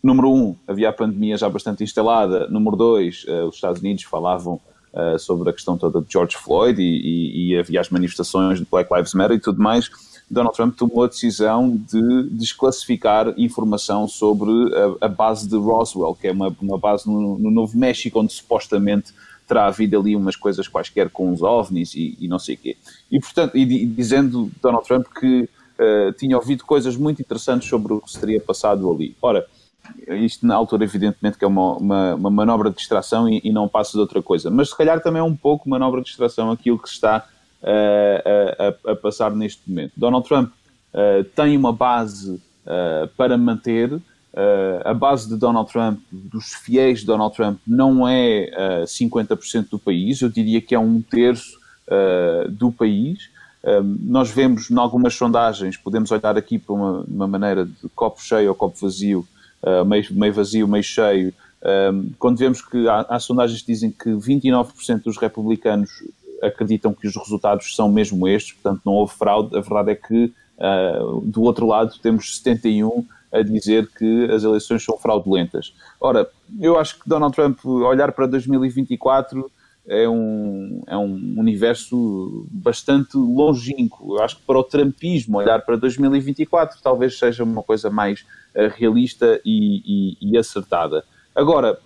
número 0.04 0.34
um, 0.34 0.56
havia 0.68 0.90
a 0.90 0.94
pandemia 0.94 1.38
já 1.38 1.48
bastante 1.48 1.82
instalada, 1.82 2.48
número 2.50 2.76
dois, 2.76 3.24
uh, 3.24 3.48
os 3.48 3.56
Estados 3.56 3.80
Unidos 3.80 4.04
falavam 4.04 4.60
uh, 4.94 5.18
sobre 5.20 5.50
a 5.50 5.54
questão 5.54 5.78
toda 5.78 6.02
de 6.02 6.12
George 6.12 6.38
Floyd 6.38 6.82
e, 6.82 7.54
e, 7.54 7.62
e, 7.70 7.78
as 7.78 7.90
manifestações 7.90 8.60
de 8.60 8.68
Black 8.70 8.94
Lives 8.94 9.14
Matter 9.14 9.38
e 9.38 9.40
tudo 9.40 9.62
mais, 9.62 9.90
Donald 10.30 10.56
Trump 10.56 10.76
tomou 10.76 11.04
a 11.04 11.08
decisão 11.08 11.76
de 11.76 12.24
desclassificar 12.30 13.34
informação 13.38 14.08
sobre 14.08 14.52
a, 15.02 15.06
a 15.06 15.08
base 15.08 15.48
de 15.48 15.56
Roswell, 15.56 16.16
que 16.16 16.28
é 16.28 16.32
uma, 16.32 16.56
uma 16.62 16.78
base 16.78 17.08
no, 17.08 17.40
no, 17.40 17.50
Novo 17.50 17.78
México, 17.78 18.20
onde 18.20 18.32
supostamente 18.32 19.12
terá 19.48 19.66
havido 19.66 20.00
ali 20.00 20.16
umas 20.16 20.36
coisas 20.36 20.68
quaisquer 20.68 21.10
com 21.10 21.34
os 21.34 21.42
ovnis 21.42 21.96
e, 21.96 22.16
e 22.20 22.28
não 22.28 22.38
sei 22.38 22.54
o 22.54 22.58
quê. 22.60 22.78
E, 23.10 23.20
portanto, 23.20 23.58
e, 23.58 23.86
dizendo 23.88 24.52
Donald 24.62 24.86
Trump 24.86 25.08
que 25.20 25.42
uh, 25.80 26.14
tinha 26.14 26.38
ouvido 26.38 26.64
coisas 26.64 26.96
muito 26.96 27.20
interessantes 27.20 27.68
sobre 27.68 27.94
o 27.94 28.00
que 28.00 28.12
se 28.12 28.20
teria 28.20 28.40
passado 28.40 28.92
ali. 28.92 29.16
Ora, 29.20 29.48
isto 30.08 30.46
na 30.46 30.56
altura 30.56 30.84
evidentemente 30.84 31.38
que 31.38 31.46
é 31.46 31.48
uma, 31.48 31.78
uma, 31.78 32.16
uma 32.16 32.30
manobra 32.30 32.70
de 32.70 32.78
distração 32.78 33.28
e, 33.30 33.42
e, 33.44 33.52
não 33.52 33.68
passa 33.68 33.94
de 33.94 34.00
outra 34.00 34.22
coisa, 34.22 34.50
mas 34.50 34.70
se 34.70 34.78
calhar 34.78 35.02
também 35.02 35.20
é 35.20 35.24
um 35.24 35.36
pouco 35.36 35.70
manobra 35.70 36.02
de 36.02 36.08
distração 36.08 36.52
aquilo 36.52 36.80
que 36.80 36.90
se 36.90 36.96
está 36.96 37.26
uh, 37.64 38.88
a, 38.88 38.92
a, 38.92 38.96
passar 38.96 39.32
neste 39.32 39.70
momento. 39.70 39.94
Donald 39.96 40.28
Trump 40.28 40.52
uh, 40.52 41.24
tem 41.36 41.58
uma 41.58 41.74
base 41.74 42.32
uh, 42.34 43.08
para 43.16 43.38
manter, 43.38 44.00
a 44.86 44.94
base 44.94 45.28
de 45.28 45.36
Donald 45.36 45.70
Trump, 45.70 46.00
dos 46.12 46.54
fiéis 46.54 47.00
de 47.00 47.08
Donald 47.08 47.36
Trump, 47.36 47.60
não 47.68 48.08
é 48.08 48.86
50% 48.86 49.70
do 49.72 49.80
país, 49.80 50.22
eu 50.22 50.30
diria 50.30 50.62
que 50.62 50.74
é 50.74 50.80
um 50.80 51.02
terço 51.02 51.60
do 52.52 52.72
país. 52.72 53.30
nós 53.84 54.30
vemos 54.30 54.70
em 54.70 54.78
algumas 54.78 55.16
sondagens, 55.16 55.76
podemos 55.76 56.12
olhar 56.12 56.38
aqui 56.38 56.60
para 56.60 56.74
uma, 56.74 57.02
uma 57.02 57.28
maneira 57.28 57.66
de 57.66 57.90
copo 57.96 58.22
cheio 58.22 58.50
ou 58.50 58.56
copo 58.56 58.78
vazio, 58.80 59.28
uh, 59.64 59.86
meio, 59.86 60.06
meio 60.12 60.34
vazio, 60.34 60.68
meio 60.68 60.84
cheio, 60.84 61.34
um, 61.62 62.12
quando 62.18 62.38
vemos 62.38 62.62
que 62.62 62.88
há, 62.88 63.06
há, 63.10 63.20
sondagens 63.20 63.62
que 63.62 63.68
dizem 63.68 63.92
que 63.92 64.10
29% 64.10 65.04
dos 65.04 65.18
republicanos 65.18 65.90
acreditam 66.42 66.94
que 66.94 67.08
os 67.08 67.16
resultados 67.16 67.76
são 67.76 67.92
mesmo 67.92 68.28
estes, 68.28 68.54
portanto 68.54 68.82
não 68.86 68.94
houve 68.94 69.14
fraude, 69.14 69.58
a 69.58 69.62
verdade 69.62 69.92
é 69.92 69.96
que 69.96 70.34
uh, 70.58 71.22
do 71.22 71.42
outro 71.42 71.68
lado 71.68 71.94
temos 72.02 72.38
71 72.38 73.06
a 73.32 73.42
dizer 73.42 73.88
que 73.98 74.26
as 74.32 74.44
eleições 74.44 74.84
são 74.84 74.98
fraudulentas. 74.98 75.74
Ora, 76.00 76.28
eu 76.60 76.80
acho 76.80 77.00
que 77.00 77.08
Donald 77.08 77.36
Trump 77.36 77.64
olhar 77.66 78.12
para 78.12 78.26
2024 78.26 79.52
é 79.90 80.08
um, 80.08 80.84
é 80.86 80.96
um 80.96 81.36
universo 81.38 82.48
bastante 82.52 83.18
longínquo. 83.18 84.16
Eu 84.16 84.24
acho 84.24 84.38
que 84.38 84.44
para 84.44 84.60
o 84.60 84.64
Trumpismo 84.64 85.40
olhar 85.40 85.60
para 85.62 85.76
2024 85.76 86.80
talvez 86.82 87.18
seja 87.18 87.44
uma 87.44 87.64
coisa 87.64 87.90
mais 87.90 88.22
uh, 88.56 88.70
realista 88.76 89.42
e, 89.44 90.16
e, 90.22 90.32
e, 90.32 90.38
acertada. 90.38 91.04
Agora, 91.36 91.80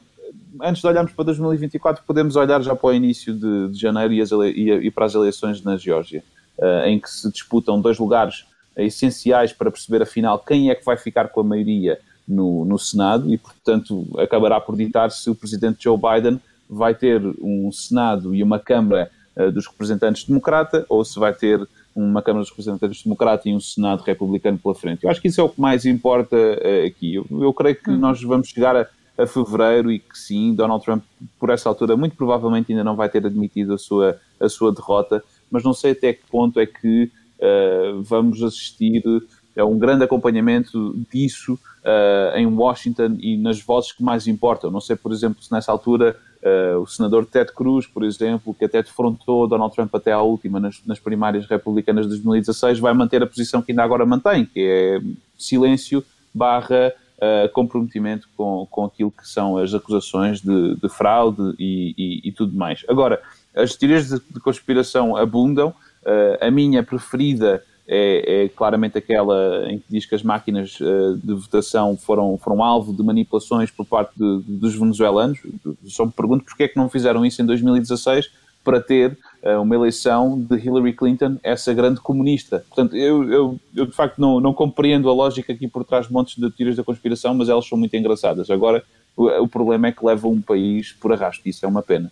antes 0.62 0.82
de 0.82 0.88
olharmos 0.88 1.14
para 1.14 1.24
2024, 1.26 2.04
podemos 2.06 2.36
olhar 2.36 2.62
já 2.62 2.76
para 2.76 2.88
o 2.88 2.94
início 2.94 3.34
de, 3.34 3.70
de 3.70 3.80
janeiro 3.80 4.14
e, 4.14 4.72
e, 4.88 4.92
para 4.92 5.06
as 5.06 5.16
eleições 5.16 5.64
na 5.64 5.78
Geórgia, 5.78 6.22
uh, 6.58 6.86
em 6.86 7.00
que 7.00 7.10
se 7.10 7.32
disputam 7.32 7.80
dois 7.80 7.98
lugares 7.98 8.46
essenciais 8.76 9.54
para 9.54 9.72
perceber 9.72 10.02
afinal 10.02 10.40
quem 10.40 10.70
é 10.70 10.76
que 10.76 10.84
vai 10.84 10.98
ficar 10.98 11.30
com 11.30 11.40
a 11.40 11.44
maioria 11.44 11.98
no, 12.28 12.66
no 12.66 12.78
Senado 12.78 13.34
e, 13.34 13.38
portanto, 13.38 14.06
acabará 14.18 14.60
por 14.60 14.76
ditar 14.76 15.10
se 15.12 15.30
o 15.30 15.36
presidente 15.36 15.84
Joe 15.84 15.98
Biden 15.98 16.42
vai 16.70 16.96
ter 16.96 17.22
um 17.42 17.72
Senado 17.72 18.34
e 18.34 18.42
uma 18.42 18.60
Câmara 18.60 19.10
uh, 19.36 19.52
dos 19.52 19.68
representantes 19.68 20.26
democrata 20.26 20.86
ou 20.90 21.04
se 21.04 21.20
vai 21.20 21.34
ter 21.34 21.68
uma 21.96 22.22
Câmara 22.22 22.44
dos 22.44 22.50
Representantes 22.50 23.04
Democrata 23.04 23.48
e 23.48 23.56
um 23.56 23.60
Senado 23.60 24.02
republicano 24.02 24.58
pela 24.58 24.74
frente. 24.74 25.04
Eu 25.04 25.10
acho 25.10 25.22
que 25.22 25.28
isso 25.28 25.40
é 25.40 25.44
o 25.44 25.50
que 25.50 25.62
mais 25.62 25.86
importa 25.86 26.36
uh, 26.36 26.88
aqui. 26.88 27.16
Eu, 27.16 27.26
eu, 27.30 27.54
creio 27.54 27.76
que 27.76 27.92
hum. 27.92 27.98
nós 27.98 28.22
vamos 28.22 28.50
chegar 28.50 28.76
a, 28.76 28.88
a, 29.18 29.28
fevereiro 29.28 29.92
e 29.92 30.00
que 30.00 30.18
sim, 30.18 30.54
Donald 30.56 30.84
Trump, 30.84 31.04
por 31.40 31.50
essa 31.50 31.70
altura, 31.70 31.96
muito 31.96 32.16
provavelmente 32.16 32.72
ainda 32.72 32.84
não 32.84 32.96
vai 32.96 33.10
ter 33.10 33.26
admitido 33.26 33.74
a 33.74 33.78
sua, 33.78 34.20
a 34.40 34.50
sua 34.50 34.74
derrota, 34.74 35.24
mas 35.52 35.64
não 35.64 35.74
sei 35.74 35.92
até 35.92 36.14
que 36.14 36.26
ponto 36.30 36.60
é 36.60 36.66
que 36.66 37.12
uh, 37.40 38.02
vamos 38.02 38.42
assistir 38.42 39.04
a 39.56 39.64
um 39.66 39.78
grande 39.78 40.04
acompanhamento 40.04 40.96
disso 41.12 41.54
uh, 41.54 42.38
em 42.38 42.48
Washington 42.48 43.18
e 43.20 43.38
nas 43.38 43.62
vozes 43.62 43.92
que 43.92 44.04
mais 44.04 44.26
importam. 44.26 44.72
Não 44.72 44.82
sei, 44.82 44.96
por 44.96 45.12
exemplo, 45.12 45.44
se 45.44 45.52
nessa 45.52 45.72
altura 45.72 46.18
Uh, 46.44 46.82
o 46.82 46.86
senador 46.86 47.26
Ted 47.26 47.54
Cruz, 47.54 47.88
por 47.88 48.04
exemplo, 48.04 48.54
que 48.54 48.66
até 48.66 48.84
defrontou 48.84 49.48
Donald 49.48 49.74
Trump 49.74 49.96
até 49.96 50.12
à 50.12 50.22
última 50.22 50.60
nas, 50.60 50.82
nas, 50.86 51.00
primárias 51.00 51.46
republicanas 51.46 52.04
de 52.04 52.10
2016, 52.10 52.80
vai 52.80 52.94
manter 52.94 53.24
a 53.24 53.28
posição 53.28 53.62
que 53.62 53.72
ainda 53.72 53.82
agora 53.82 54.06
mantém, 54.06 54.44
que 54.46 54.60
é 54.60 55.02
silêncio 55.38 56.04
barra 56.34 56.92
uh, 57.18 57.48
comprometimento 57.54 58.28
com, 58.36 58.68
com 58.70 58.84
aquilo 58.84 59.10
que 59.10 59.26
são 59.26 59.58
as 59.58 59.74
acusações 59.74 60.42
de, 60.42 60.76
de 60.76 60.90
fraude 60.90 61.56
e, 61.58 61.96
e, 61.98 62.28
e, 62.28 62.32
tudo 62.34 62.54
mais. 62.54 62.84
Agora, 62.90 63.22
as 63.56 63.78
teorias 63.78 64.10
de, 64.10 64.20
de 64.30 64.40
conspiração 64.42 65.16
abundam, 65.16 65.70
uh, 65.70 66.46
a 66.46 66.52
minha 66.52 66.84
preferida 66.84 67.64
é, 67.88 68.46
é, 68.46 68.50
claramente 68.50 68.98
aquela 68.98 69.70
em 69.70 69.80
que 69.80 69.86
diz 69.90 70.06
que 70.06 70.16
as 70.16 70.24
máquinas 70.24 70.80
uh, 70.80 71.18
de 71.18 71.34
votação 71.34 71.98
foram, 71.98 72.38
foram 72.38 72.64
alvo 72.64 72.94
de 72.94 73.04
manipulações 73.04 73.70
por 73.70 73.86
parte 73.86 74.14
de, 74.18 74.42
de, 74.42 74.54
dos 74.58 74.76
venezuelanos. 74.76 75.40
Só 75.86 76.06
me 76.06 76.12
pergunto 76.12 76.46
porque 76.46 76.64
é 76.64 76.68
que 76.68 76.78
não 76.78 76.90
fizeram 76.90 77.26
isso 77.26 77.42
em 77.42 77.46
2016 77.46 78.32
para 78.64 78.80
ter 78.80 79.18
uh, 79.44 79.62
uma 79.62 79.76
eleição 79.76 80.40
de 80.40 80.56
Hillary 80.56 80.94
Clinton, 80.94 81.38
essa 81.44 81.74
grande 81.74 82.00
comunista. 82.00 82.64
Portanto, 82.70 82.96
eu, 82.96 83.30
eu, 83.30 83.60
eu 83.76 83.86
de 83.86 83.92
facto 83.92 84.20
não, 84.20 84.40
não, 84.40 84.54
compreendo 84.54 85.10
a 85.10 85.14
lógica 85.14 85.52
aqui 85.52 85.68
por 85.68 85.84
trás 85.84 86.08
de 86.08 86.14
montes 86.14 86.38
de 86.38 86.50
teorias 86.52 86.78
da 86.78 86.84
conspiração, 86.84 87.34
mas 87.34 87.50
elas 87.50 87.68
são 87.68 87.78
muito 87.78 87.96
engraçadas. 87.98 88.50
Agora, 88.50 88.82
o, 89.18 89.28
o 89.28 89.48
problema 89.48 89.88
é 89.88 89.92
que 89.92 90.06
leva 90.06 90.28
um 90.30 90.42
país 90.42 90.94
por 90.94 91.12
arrasto, 91.12 91.42
isso 91.46 91.66
é 91.66 91.68
uma 91.68 91.84
pena. 91.84 92.10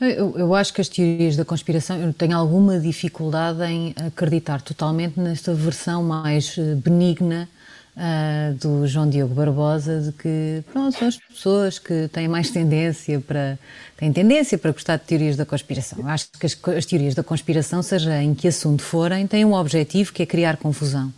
Eu, 0.00 0.36
eu, 0.36 0.54
acho 0.54 0.72
que 0.74 0.80
as 0.80 0.88
teorias 0.88 1.36
da 1.36 1.44
conspiração, 1.44 1.96
eu 1.96 2.12
tenho 2.12 2.36
alguma 2.36 2.80
dificuldade 2.80 3.62
em 3.64 3.94
acreditar 4.06 4.60
totalmente 4.60 5.18
nesta 5.20 5.54
versão 5.54 6.02
mais 6.02 6.56
eh, 6.58 6.74
benigna 6.74 7.48
uh, 7.96 8.54
do 8.54 8.86
João 8.88 9.08
Diogo 9.08 9.34
Barbosa, 9.34 10.00
de 10.00 10.12
que 10.12 10.64
pronto, 10.72 10.98
são 10.98 11.08
as 11.08 11.16
pessoas 11.16 11.78
que 11.78 12.08
têm 12.08 12.26
mais 12.26 12.50
tendência 12.50 13.20
para 13.20 13.56
têm 13.96 14.12
tendência 14.12 14.58
para 14.58 14.72
gostar 14.72 14.96
de 14.96 15.04
teorias 15.04 15.36
da 15.36 15.46
conspiração. 15.46 16.00
Eu 16.00 16.08
acho 16.08 16.28
que 16.32 16.46
as, 16.46 16.58
as 16.76 16.84
teorias 16.84 17.14
da 17.14 17.22
conspiração, 17.22 17.80
seja 17.82 18.20
em 18.20 18.34
que 18.34 18.48
assunto 18.48 18.82
forem, 18.82 19.26
têm 19.28 19.44
um 19.44 19.54
objetivo 19.54 20.12
que 20.12 20.22
é 20.22 20.26
criar 20.26 20.56
confusão. 20.56 21.12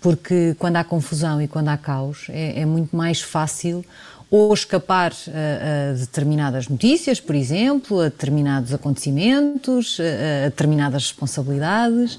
Porque 0.00 0.56
quando 0.58 0.76
há 0.76 0.84
confusão 0.84 1.42
e 1.42 1.46
quando 1.46 1.68
há 1.68 1.76
caos, 1.76 2.26
é, 2.30 2.60
é 2.60 2.66
muito 2.66 2.96
mais 2.96 3.20
fácil 3.20 3.84
ou 4.30 4.54
escapar 4.54 5.12
a, 5.12 5.90
a, 5.90 5.94
determinadas 5.94 6.68
notícias, 6.68 7.20
por 7.20 7.34
exemplo, 7.34 8.00
a 8.00 8.04
determinados 8.04 8.72
acontecimentos, 8.72 9.98
a, 9.98 10.46
a 10.46 10.48
determinadas 10.48 11.02
responsabilidades, 11.04 12.18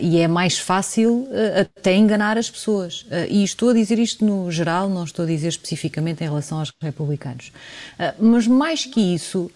e 0.00 0.18
é 0.18 0.26
mais 0.26 0.58
fácil 0.58 1.28
até 1.60 1.94
enganar 1.94 2.36
as 2.36 2.50
pessoas. 2.50 3.06
e 3.28 3.44
estou 3.44 3.70
a 3.70 3.72
dizer 3.72 3.98
isto 3.98 4.24
no 4.24 4.50
geral, 4.50 4.88
não 4.88 5.04
estou 5.04 5.24
a 5.24 5.28
dizer 5.28 5.48
especificamente 5.48 6.22
em 6.22 6.26
relação 6.26 6.58
aos 6.58 6.72
republicanos. 6.80 7.52
mas 8.18 8.46
mais 8.46 8.84
que 8.84 9.00
isso, 9.00 9.50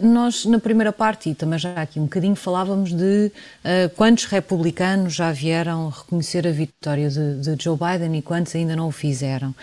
nós, 0.00 0.46
na 0.46 0.58
primeira 0.58 0.92
parte, 0.92 1.30
e 1.30 1.34
também 1.34 1.58
já 1.58 1.74
aqui 1.74 2.00
um 2.00 2.04
bocadinho, 2.04 2.34
falávamos 2.34 2.92
de 2.92 3.30
uh, 3.64 3.90
quantos 3.94 4.24
republicanos 4.24 5.14
já 5.14 5.30
vieram 5.32 5.90
reconhecer 5.90 6.46
a 6.46 6.50
vitória 6.50 7.10
de, 7.10 7.40
de, 7.40 7.62
Joe 7.62 7.76
Biden 7.76 8.18
e 8.18 8.22
quantos 8.22 8.54
ainda 8.54 8.74
não 8.74 8.88
o 8.88 8.92
fizeram. 8.92 9.54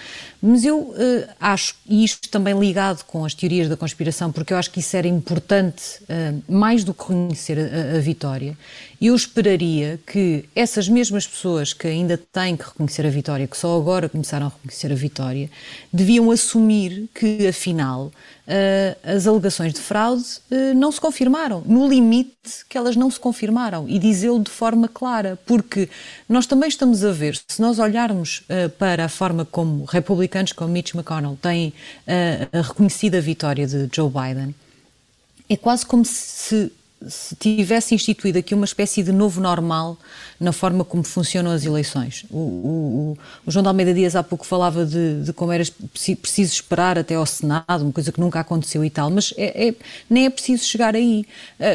Mas 0.42 0.64
eu 0.64 0.80
uh, 0.80 0.94
acho, 1.40 1.76
e 1.88 2.04
isto 2.04 2.30
também 2.30 2.58
ligado 2.60 3.04
com 3.06 3.26
as 3.26 3.34
teorias 3.34 3.68
da 3.68 3.76
conspiração, 3.76 4.32
porque 4.32 4.54
eu 4.54 4.58
acho 4.58 4.70
que 4.70 4.82
isso 4.82 4.96
era 4.96 5.08
importante, 5.08 6.04
mais 6.48 6.84
do 6.84 6.94
que 6.94 7.02
reconhecer 7.02 7.58
a, 7.58 7.98
a 7.98 8.00
vitória, 8.00 8.56
eu 9.08 9.16
esperaria 9.16 10.00
que 10.08 10.46
essas 10.56 10.88
mesmas 10.88 11.28
pessoas 11.28 11.74
que 11.74 11.86
ainda 11.88 12.18
têm 12.18 12.56
que 12.56 12.64
reconhecer 12.64 13.06
a 13.06 13.10
vitória, 13.10 13.46
que 13.46 13.58
só 13.58 13.78
agora 13.78 14.08
começaram 14.08 14.46
a 14.46 14.50
reconhecer 14.50 14.94
a 14.94 14.96
vitória, 14.96 15.50
deviam 15.92 16.32
assumir 16.32 17.10
que, 17.14 17.46
afinal, 17.46 18.06
uh, 18.48 18.98
as 19.04 19.28
alegações 19.28 19.74
de 19.74 19.82
fraude 19.82 20.24
uh, 20.50 20.74
não 20.74 20.90
se 20.90 21.02
confirmaram, 21.02 21.62
no 21.66 21.86
limite 21.86 22.32
que 22.70 22.78
elas 22.78 22.96
não 22.96 23.12
se 23.12 23.20
confirmaram, 23.20 23.90
e 23.90 24.00
dizê-lo 24.00 24.42
de 24.42 24.52
forma 24.52 24.88
clara, 24.88 25.38
porque 25.46 25.90
nós 26.30 26.46
também 26.46 26.70
estamos 26.70 27.04
a 27.04 27.12
ver, 27.12 27.36
se 27.46 27.62
nós 27.62 27.80
olharmos 27.80 28.44
uh, 28.50 28.70
para 28.78 29.04
a 29.04 29.10
forma 29.10 29.44
como 29.44 29.84
republicanos 29.84 30.54
como 30.54 30.72
Mitch 30.72 30.94
McConnell 30.94 31.38
têm 31.42 31.74
reconhecido 32.54 33.16
a 33.16 33.20
vitória 33.20 33.68
de 33.68 33.90
Joe 33.94 34.10
Biden, 34.10 34.56
é 35.50 35.58
quase 35.58 35.86
como 35.86 36.06
se 36.06 36.72
se 37.08 37.36
tivesse 37.36 37.96
instituído 37.96 38.40
aqui 38.40 38.54
uma 38.54 38.66
espécie 38.66 39.04
de 39.04 39.12
novo 39.12 39.42
normal 39.42 39.98
na 40.40 40.52
forma 40.52 40.84
como 40.84 41.04
funcionam 41.04 41.52
as 41.52 41.66
eleições. 41.66 42.26
O, 42.30 42.38
o, 42.38 43.18
o 43.46 43.52
João 43.52 43.64
de 43.64 43.70
Almeida 43.70 43.94
Dias 43.94 44.16
há 44.16 44.24
pouco 44.24 44.46
falava 44.46 44.86
de, 44.86 45.24
de, 45.24 45.34
como 45.34 45.52
era 45.52 45.64
preciso 45.92 46.54
esperar 46.54 46.98
até 46.98 47.16
ao 47.16 47.26
Senado, 47.26 47.84
uma 47.84 47.92
coisa 47.92 48.12
que 48.12 48.20
nunca 48.20 48.40
aconteceu 48.40 48.84
e 48.84 48.90
tal, 48.90 49.10
mas 49.10 49.34
é, 49.38 49.70
é, 49.70 49.76
nem 50.10 50.26
é 50.26 50.30
preciso 50.30 50.66
chegar 50.66 50.96
aí. 50.96 51.26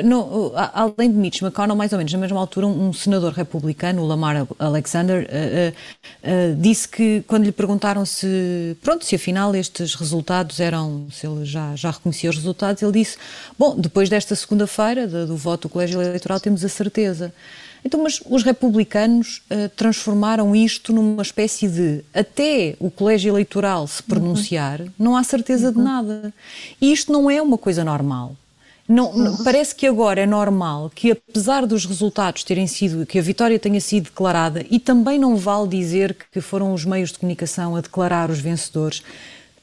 No, 0.05 0.53
além 0.55 1.11
de 1.11 1.17
Mitch 1.17 1.41
McConnell, 1.41 1.77
mais 1.77 1.93
ou 1.93 1.99
menos 1.99 2.13
na 2.13 2.19
mesma 2.19 2.39
altura, 2.39 2.67
um, 2.67 2.93
senador 2.93 3.33
republicano, 3.33 4.03
o 4.03 4.07
Lamar 4.07 4.47
Alexander, 4.59 5.29
uh, 5.29 5.73
uh, 5.73 6.57
disse 6.61 6.89
que 6.89 7.23
quando 7.27 7.45
lhe 7.45 7.53
perguntaram 7.53 8.05
se, 8.05 8.77
pronto, 8.83 9.05
se 9.05 9.15
afinal 9.15 9.55
estes 9.55 9.95
resultados 9.95 10.61
eram, 10.61 11.07
se 11.11 11.27
ele 11.27 11.45
já, 11.45 11.75
já 11.77 11.91
reconhecia 11.91 12.31
os 12.31 12.37
resultados, 12.37 12.83
ele 12.83 12.93
disse, 12.93 13.17
bom, 13.59 13.77
depois 13.79 14.09
desta 14.09 14.35
segunda-feira, 14.35 15.07
do 15.27 15.37
voto 15.37 15.69
do 15.69 15.73
colégio 15.73 16.01
eleitoral, 16.01 16.41
temos 16.41 16.65
a 16.65 16.69
certeza. 16.69 17.33
Então, 17.85 18.03
mas 18.03 18.21
os 18.29 18.43
republicanos 18.43 19.43
uh, 19.51 19.69
transformaram 19.71 20.55
isto 20.55 20.93
numa 20.93 21.23
espécie 21.23 21.69
de 21.69 22.05
até 22.13 22.75
o 22.81 22.91
colégio 22.91 23.31
eleitoral 23.31 23.87
se 23.87 24.03
pronunciar, 24.03 24.81
uhum. 24.81 24.91
não 24.99 25.17
há 25.17 25.23
certeza 25.23 25.69
uhum. 25.69 25.75
de 25.75 25.79
nada. 25.79 26.35
E 26.81 26.93
isto 26.93 27.13
não 27.13 27.31
é 27.31 27.41
uma 27.41 27.57
coisa 27.57 27.85
normal. 27.85 28.35
Não, 28.89 29.13
uhum. 29.13 29.45
Parece 29.45 29.75
que 29.75 29.87
agora 29.87 30.23
é 30.23 30.27
normal 30.27 30.91
que, 30.95 31.11
apesar 31.11 31.67
dos 31.67 31.85
resultados 31.85 32.43
terem 32.43 32.67
sido, 32.67 33.05
que 33.05 33.19
a 33.19 33.23
vitória 33.23 33.59
tenha 33.59 33.81
sido 33.83 34.05
declarada, 34.05 34.65
e 34.71 34.81
também 34.81 35.19
não 35.19 35.37
vale 35.37 35.69
dizer 35.69 36.17
que 36.33 36.41
foram 36.41 36.73
os 36.73 36.87
meios 36.87 37.13
de 37.13 37.19
comunicação 37.19 37.77
a 37.77 37.83
declarar 37.83 38.31
os 38.31 38.41
vencedores, 38.41 39.03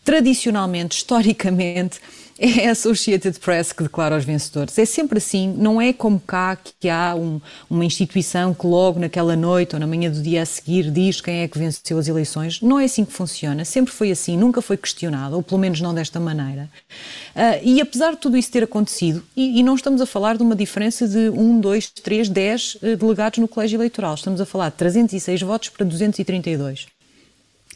tradicionalmente, 0.04 0.98
historicamente, 0.98 2.00
é 2.38 2.68
a 2.68 2.72
Associated 2.72 3.40
Press 3.40 3.72
que 3.72 3.84
declara 3.84 4.18
os 4.18 4.26
vencedores. 4.26 4.78
É 4.78 4.86
sempre 4.86 5.20
assim, 5.20 5.54
não 5.58 5.82
é 5.82 5.94
como 5.94 6.20
cá 6.20 6.58
que 6.80 6.90
há 6.90 7.16
um, 7.16 7.40
uma 7.70 7.86
instituição 7.86 8.54
que 8.54 8.68
logo 8.68 9.00
naquela 9.00 9.36
noite 9.36 9.74
ou 9.74 9.80
na 9.80 9.88
manhã 9.88 10.12
do 10.12 10.22
dia 10.22 10.42
a 10.42 10.46
seguir 10.46 10.92
diz 10.92 11.22
quem 11.22 11.42
é 11.42 11.48
que 11.48 11.58
venceu 11.58 11.98
as 11.98 12.08
eleições. 12.08 12.62
Não 12.62 12.80
é 12.80 12.86
assim 12.86 13.06
que 13.06 13.14
funciona, 13.14 13.64
sempre 13.64 13.94
foi 13.94 14.12
assim, 14.12 14.38
nunca 14.38 14.62
foi 14.62 14.76
questionado, 14.76 15.36
ou 15.36 15.44
pelo 15.44 15.60
menos 15.60 15.80
não 15.80 15.94
desta 15.94 16.20
maneira. 16.20 16.70
Uh, 17.36 17.62
e 17.64 17.80
apesar 17.80 18.12
de 18.12 18.18
tudo 18.18 18.36
isso 18.36 18.52
ter 18.52 18.64
acontecido, 18.64 19.24
e, 19.36 19.60
e, 19.60 19.64
não 19.64 19.76
estamos 19.76 20.02
a 20.02 20.06
falar 20.06 20.36
de 20.36 20.44
uma 20.44 20.56
diferença 20.56 21.08
de 21.08 21.30
1, 21.30 21.60
2, 21.60 21.90
3, 21.90 22.30
10 22.30 22.78
delegados 23.00 23.40
no 23.40 23.48
colégio 23.48 23.78
eleitoral, 23.78 24.14
estamos 24.14 24.42
a 24.42 24.46
falar 24.46 24.70
de 24.70 24.76
306 24.76 25.42
votos 25.42 25.70
para 25.70 25.86
232. 25.86 26.88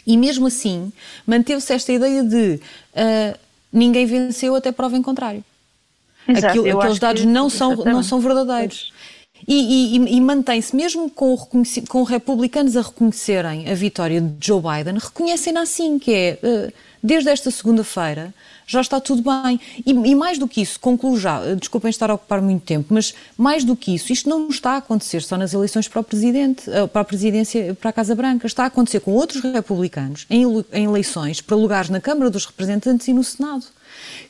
E 0.05 0.17
mesmo 0.17 0.47
assim, 0.47 0.91
manteve-se 1.25 1.71
esta 1.71 1.91
ideia 1.91 2.23
de. 2.23 2.59
Uh, 2.93 3.48
ninguém 3.71 4.05
venceu 4.05 4.55
até 4.55 4.71
prova 4.71 4.97
em 4.97 5.01
contrário. 5.01 5.43
Exato, 6.27 6.59
Aquilo, 6.59 6.79
aqueles 6.79 6.99
dados 6.99 7.21
que, 7.21 7.27
não, 7.27 7.49
são, 7.49 7.75
não 7.77 8.03
são 8.03 8.19
verdadeiros. 8.19 8.93
E, 9.47 9.97
e, 9.97 10.15
e 10.15 10.21
mantém-se, 10.21 10.75
mesmo 10.75 11.09
com, 11.09 11.37
com 11.87 12.03
republicanos 12.03 12.75
a 12.75 12.81
reconhecerem 12.81 13.69
a 13.69 13.73
vitória 13.73 14.21
de 14.21 14.35
Joe 14.45 14.61
Biden, 14.61 14.97
reconhecem-na 14.99 15.61
assim, 15.61 15.97
que 15.97 16.13
é, 16.13 16.39
eh, 16.41 16.73
desde 17.01 17.29
esta 17.29 17.49
segunda-feira, 17.49 18.33
já 18.67 18.81
está 18.81 18.99
tudo 18.99 19.23
bem. 19.23 19.59
E, 19.85 19.91
e, 19.91 20.15
mais 20.15 20.37
do 20.37 20.47
que 20.47 20.61
isso, 20.61 20.79
concluo 20.79 21.17
já, 21.17 21.43
eh, 21.43 21.55
desculpem 21.55 21.89
estar 21.89 22.11
a 22.11 22.13
ocupar 22.13 22.41
muito 22.41 22.63
tempo, 22.63 22.93
mas 22.93 23.15
mais 23.37 23.63
do 23.63 23.75
que 23.75 23.95
isso, 23.95 24.13
isto 24.13 24.29
não 24.29 24.47
está 24.49 24.71
a 24.71 24.77
acontecer 24.77 25.21
só 25.21 25.37
nas 25.37 25.53
eleições 25.53 25.87
para 25.87 26.01
o 26.01 26.03
Presidente, 26.03 26.69
eh, 26.69 26.85
para 26.85 27.01
a 27.01 27.05
Presidência, 27.05 27.73
para 27.73 27.89
a 27.89 27.93
Casa 27.93 28.13
Branca, 28.13 28.45
está 28.45 28.63
a 28.63 28.67
acontecer 28.67 28.99
com 28.99 29.11
outros 29.11 29.41
republicanos 29.41 30.25
em, 30.29 30.43
em 30.73 30.85
eleições 30.85 31.41
para 31.41 31.55
lugares 31.55 31.89
na 31.89 31.99
Câmara 31.99 32.29
dos 32.29 32.45
Representantes 32.45 33.07
e 33.07 33.13
no 33.13 33.23
Senado 33.23 33.65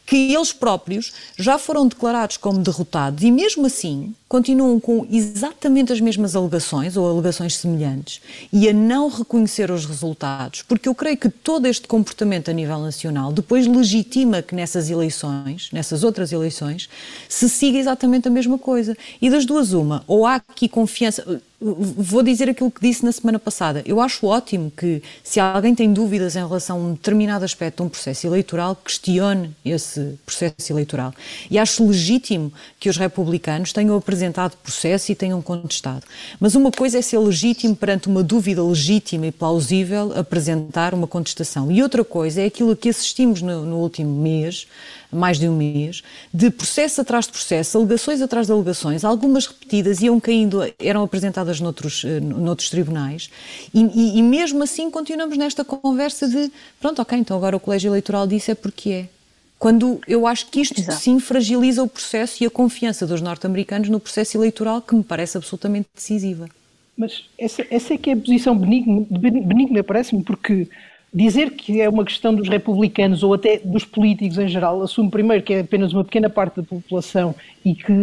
que 0.05 0.33
eles 0.33 0.51
próprios 0.51 1.13
já 1.37 1.59
foram 1.59 1.87
declarados 1.87 2.37
como 2.37 2.59
derrotados 2.59 3.23
e, 3.23 3.31
mesmo 3.31 3.67
assim, 3.67 4.13
continuam 4.27 4.79
com 4.79 5.05
exatamente 5.09 5.93
as 5.93 6.01
mesmas 6.01 6.35
alegações 6.35 6.97
ou 6.97 7.09
alegações 7.09 7.57
semelhantes 7.57 8.21
e 8.51 8.67
a 8.67 8.73
não 8.73 9.07
reconhecer 9.07 9.69
os 9.69 9.85
resultados, 9.85 10.63
porque 10.63 10.89
eu 10.89 10.95
creio 10.95 11.17
que 11.17 11.29
todo 11.29 11.67
este 11.67 11.87
comportamento 11.87 12.49
a 12.49 12.53
nível 12.53 12.79
nacional 12.79 13.31
depois 13.31 13.67
legitima 13.67 14.41
que 14.41 14.55
nessas 14.55 14.89
eleições, 14.89 15.69
nessas 15.71 16.03
outras 16.03 16.31
eleições, 16.31 16.89
se 17.27 17.47
siga 17.47 17.77
exatamente 17.77 18.27
a 18.27 18.31
mesma 18.31 18.57
coisa. 18.57 18.97
E 19.21 19.29
das 19.29 19.45
duas, 19.45 19.73
uma, 19.73 20.03
ou 20.07 20.25
há 20.25 20.35
aqui 20.35 20.67
confiança 20.67 21.41
vou 21.61 22.23
dizer 22.23 22.49
aquilo 22.49 22.71
que 22.71 22.81
disse 22.81 23.03
na 23.03 23.11
semana 23.11 23.37
passada. 23.37 23.83
Eu 23.85 23.99
acho 23.99 24.25
ótimo 24.25 24.71
que, 24.71 25.03
se 25.23 25.39
alguém 25.39 25.75
tem 25.75 25.91
dúvidas 25.91 26.35
em 26.35 26.39
relação 26.39 26.77
a 26.77 26.79
um 26.79 26.93
determinado 26.93 27.43
aspecto 27.43 27.77
de 27.77 27.83
um 27.83 27.89
processo 27.89 28.25
eleitoral, 28.25 28.75
questione 28.75 29.53
esse 29.65 30.17
processo 30.25 30.71
eleitoral. 30.71 31.13
E 31.51 31.59
acho 31.59 31.85
legítimo 31.85 32.51
que 32.79 32.89
os 32.89 32.95
republicanos 32.95 33.73
tenham 33.73 33.95
apresentado 33.95 34.55
processo 34.57 35.11
e 35.11 35.15
tenham 35.15 35.41
contestado. 35.41 36.05
Mas 36.39 36.55
uma 36.55 36.71
coisa 36.71 36.99
é 36.99 37.01
ser 37.01 37.19
legítimo 37.19 37.75
perante 37.75 38.07
uma 38.07 38.23
dúvida 38.23 38.63
legítima 38.63 39.27
e 39.27 39.31
plausível 39.31 40.17
apresentar 40.17 40.93
uma 40.93 41.07
contestação. 41.07 41.69
E 41.69 41.83
outra 41.83 42.05
coisa 42.05 42.41
é 42.41 42.45
aquilo 42.45 42.71
a 42.71 42.75
que 42.75 42.89
assistimos 42.89 43.41
no, 43.41 43.65
no 43.65 43.77
último 43.77 44.21
mês, 44.21 44.65
mais 45.11 45.39
de 45.39 45.47
um 45.47 45.55
mês, 45.55 46.03
de 46.33 46.49
processo 46.49 47.01
atrás 47.01 47.25
de 47.25 47.31
processo, 47.31 47.77
alegações 47.77 48.21
atrás 48.21 48.47
de 48.47 48.53
alegações, 48.53 49.03
algumas 49.03 49.47
repetidas 49.47 50.01
iam 50.01 50.19
caindo, 50.19 50.59
eram 50.79 51.03
apresentadas 51.03 51.59
noutros, 51.59 52.03
eh, 52.05 52.19
noutros 52.19 52.69
tribunais, 52.69 53.29
e, 53.73 53.81
e, 53.81 54.19
e 54.19 54.23
mesmo 54.23 54.63
assim 54.63 54.89
continuamos 54.91 55.37
nesta 55.37 55.63
conversa 55.65 56.27
de, 56.27 56.51
pronto, 56.79 57.01
ok, 57.01 57.17
então 57.17 57.35
agora 57.37 57.55
o 57.55 57.59
colégio 57.59 57.89
eleitoral 57.89 58.27
disse 58.27 58.51
é 58.51 58.55
porque 58.55 58.89
é. 58.89 59.09
Quando 59.57 59.99
eu 60.07 60.25
acho 60.25 60.47
que 60.47 60.61
isto 60.61 60.79
Exato. 60.79 60.97
sim 60.99 61.19
fragiliza 61.19 61.83
o 61.83 61.87
processo 61.87 62.41
e 62.41 62.47
a 62.47 62.49
confiança 62.49 63.05
dos 63.05 63.19
norte-americanos 63.19 63.89
no 63.89 63.99
processo 63.99 64.37
eleitoral, 64.37 64.81
que 64.81 64.95
me 64.95 65.03
parece 65.03 65.35
absolutamente 65.35 65.89
decisiva. 65.93 66.47
Mas 66.97 67.25
essa, 67.37 67.65
essa 67.69 67.93
é 67.93 67.97
que 67.97 68.09
é 68.09 68.13
a 68.13 68.17
posição 68.17 68.57
benigna, 68.57 69.05
benigna 69.09 69.83
parece-me, 69.83 70.23
porque 70.23 70.69
dizer 71.13 71.51
que 71.51 71.81
é 71.81 71.89
uma 71.89 72.05
questão 72.05 72.33
dos 72.33 72.47
republicanos 72.47 73.23
ou 73.23 73.33
até 73.33 73.57
dos 73.57 73.83
políticos 73.83 74.37
em 74.37 74.47
geral, 74.47 74.81
assume 74.81 75.09
primeiro 75.09 75.43
que 75.43 75.53
é 75.53 75.59
apenas 75.61 75.93
uma 75.93 76.03
pequena 76.03 76.29
parte 76.29 76.57
da 76.57 76.63
população 76.63 77.33
e 77.65 77.73
que 77.73 77.93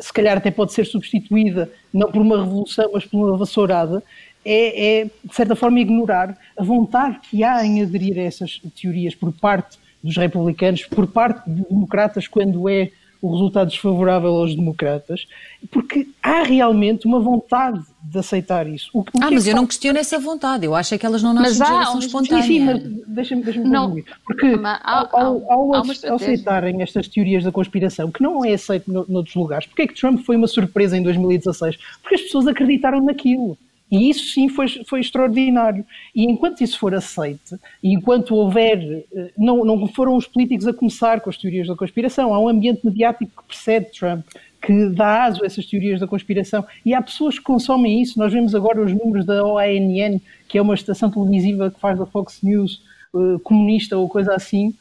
se 0.00 0.12
calhar 0.12 0.36
até 0.36 0.50
pode 0.50 0.72
ser 0.72 0.84
substituída 0.86 1.70
não 1.92 2.10
por 2.10 2.22
uma 2.22 2.42
revolução, 2.42 2.90
mas 2.92 3.04
por 3.04 3.28
uma 3.28 3.36
vassourada, 3.36 4.02
é, 4.44 5.00
é 5.00 5.04
de 5.04 5.34
certa 5.34 5.54
forma 5.54 5.80
ignorar 5.80 6.36
a 6.56 6.62
vontade 6.62 7.18
que 7.30 7.44
há 7.44 7.64
em 7.64 7.82
aderir 7.82 8.18
a 8.18 8.22
essas 8.22 8.60
teorias 8.80 9.14
por 9.14 9.32
parte 9.32 9.78
dos 10.02 10.16
republicanos, 10.16 10.84
por 10.84 11.06
parte 11.06 11.48
de 11.48 11.62
democratas, 11.62 12.28
quando 12.28 12.68
é 12.68 12.90
o 13.24 13.32
resultado 13.32 13.68
desfavorável 13.68 14.28
aos 14.34 14.54
democratas, 14.54 15.26
porque 15.70 16.06
há 16.22 16.42
realmente 16.42 17.06
uma 17.06 17.18
vontade 17.18 17.82
de 18.02 18.18
aceitar 18.18 18.66
isso. 18.66 18.90
O, 18.92 19.00
o 19.00 19.04
ah, 19.22 19.30
mas 19.30 19.46
é 19.46 19.52
eu 19.52 19.56
não 19.56 19.66
questiono 19.66 19.98
essa 19.98 20.18
vontade, 20.18 20.66
eu 20.66 20.74
acho 20.74 20.94
é 20.94 20.98
que 20.98 21.06
elas 21.06 21.22
não 21.22 21.32
nascem 21.32 21.58
mas 21.58 21.68
de 21.68 21.74
geração 21.74 21.98
espontânea. 22.00 22.42
Sim, 22.42 22.64
mas 22.66 22.82
deixa-me 23.06 23.42
deixa 23.42 23.62
concluir. 23.62 24.04
Porque 24.26 24.60
há, 24.62 25.08
ao, 25.10 25.50
ao, 25.50 25.74
ao 25.74 26.16
aceitarem 26.16 26.82
estas 26.82 27.08
teorias 27.08 27.42
da 27.42 27.50
conspiração, 27.50 28.10
que 28.10 28.22
não 28.22 28.44
é 28.44 28.52
aceito 28.52 28.92
no, 28.92 29.06
noutros 29.08 29.34
lugares, 29.34 29.66
porque 29.66 29.82
é 29.82 29.86
que 29.86 29.94
Trump 29.94 30.20
foi 30.20 30.36
uma 30.36 30.46
surpresa 30.46 30.94
em 30.94 31.02
2016? 31.02 31.78
Porque 32.02 32.16
as 32.16 32.20
pessoas 32.20 32.46
acreditaram 32.46 33.02
naquilo. 33.02 33.56
E 33.90 34.10
isso 34.10 34.32
sim 34.32 34.48
foi, 34.48 34.66
foi 34.88 35.00
extraordinário. 35.00 35.84
E 36.14 36.24
enquanto 36.24 36.62
isso 36.62 36.78
for 36.78 36.94
aceite, 36.94 37.56
e 37.82 37.92
enquanto 37.92 38.34
houver. 38.34 39.04
Eh, 39.14 39.30
não, 39.36 39.64
não 39.64 39.86
foram 39.86 40.16
os 40.16 40.26
políticos 40.26 40.66
a 40.66 40.72
começar 40.72 41.20
com 41.20 41.30
as 41.30 41.36
teorias 41.36 41.68
da 41.68 41.76
conspiração, 41.76 42.34
há 42.34 42.40
um 42.40 42.48
ambiente 42.48 42.84
mediático 42.84 43.42
que 43.42 43.48
precede 43.48 43.86
Trump, 43.92 44.24
que 44.60 44.88
dá 44.88 45.24
aso 45.24 45.42
a 45.42 45.46
essas 45.46 45.66
teorias 45.66 46.00
da 46.00 46.06
conspiração. 46.06 46.64
E 46.84 46.94
há 46.94 47.02
pessoas 47.02 47.38
que 47.38 47.44
consomem 47.44 48.00
isso. 48.00 48.18
Nós 48.18 48.32
vemos 48.32 48.54
agora 48.54 48.82
os 48.82 48.92
números 48.92 49.26
da 49.26 49.44
OANN, 49.44 50.20
que 50.48 50.56
é 50.58 50.62
uma 50.62 50.74
estação 50.74 51.10
televisiva 51.10 51.70
que 51.70 51.78
faz 51.78 51.98
da 51.98 52.06
Fox 52.06 52.40
News, 52.42 52.82
uh, 53.12 53.38
comunista 53.40 53.96
ou 53.96 54.08
coisa 54.08 54.34
assim, 54.34 54.74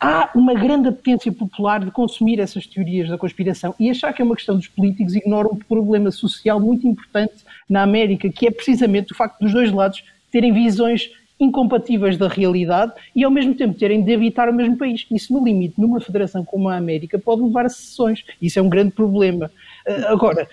há 0.00 0.30
uma 0.34 0.54
grande 0.54 0.88
apetência 0.88 1.32
popular 1.32 1.84
de 1.84 1.90
consumir 1.90 2.40
essas 2.40 2.66
teorias 2.66 3.08
da 3.08 3.18
conspiração 3.18 3.74
e 3.78 3.90
achar 3.90 4.12
que 4.12 4.22
é 4.22 4.24
uma 4.24 4.36
questão 4.36 4.56
dos 4.56 4.68
políticos 4.68 5.14
ignora 5.14 5.48
um 5.48 5.56
problema 5.56 6.10
social 6.10 6.60
muito 6.60 6.86
importante 6.86 7.34
na 7.68 7.82
América, 7.82 8.28
que 8.28 8.46
é 8.46 8.50
precisamente 8.50 9.12
o 9.12 9.16
facto 9.16 9.40
dos 9.40 9.52
dois 9.52 9.72
lados 9.72 10.02
terem 10.30 10.52
visões 10.52 11.10
incompatíveis 11.40 12.16
da 12.16 12.28
realidade 12.28 12.92
e 13.14 13.22
ao 13.22 13.30
mesmo 13.30 13.54
tempo 13.54 13.78
terem 13.78 14.02
de 14.02 14.14
habitar 14.14 14.48
o 14.48 14.52
mesmo 14.52 14.76
país. 14.76 15.06
Isso, 15.10 15.32
no 15.32 15.44
limite, 15.44 15.74
numa 15.78 16.00
federação 16.00 16.44
como 16.44 16.68
a 16.68 16.76
América, 16.76 17.18
pode 17.18 17.42
levar 17.42 17.66
a 17.66 17.68
secessões. 17.68 18.24
Isso 18.40 18.58
é 18.58 18.62
um 18.62 18.68
grande 18.68 18.90
problema. 18.90 19.50
Uh, 19.86 20.06
agora, 20.08 20.48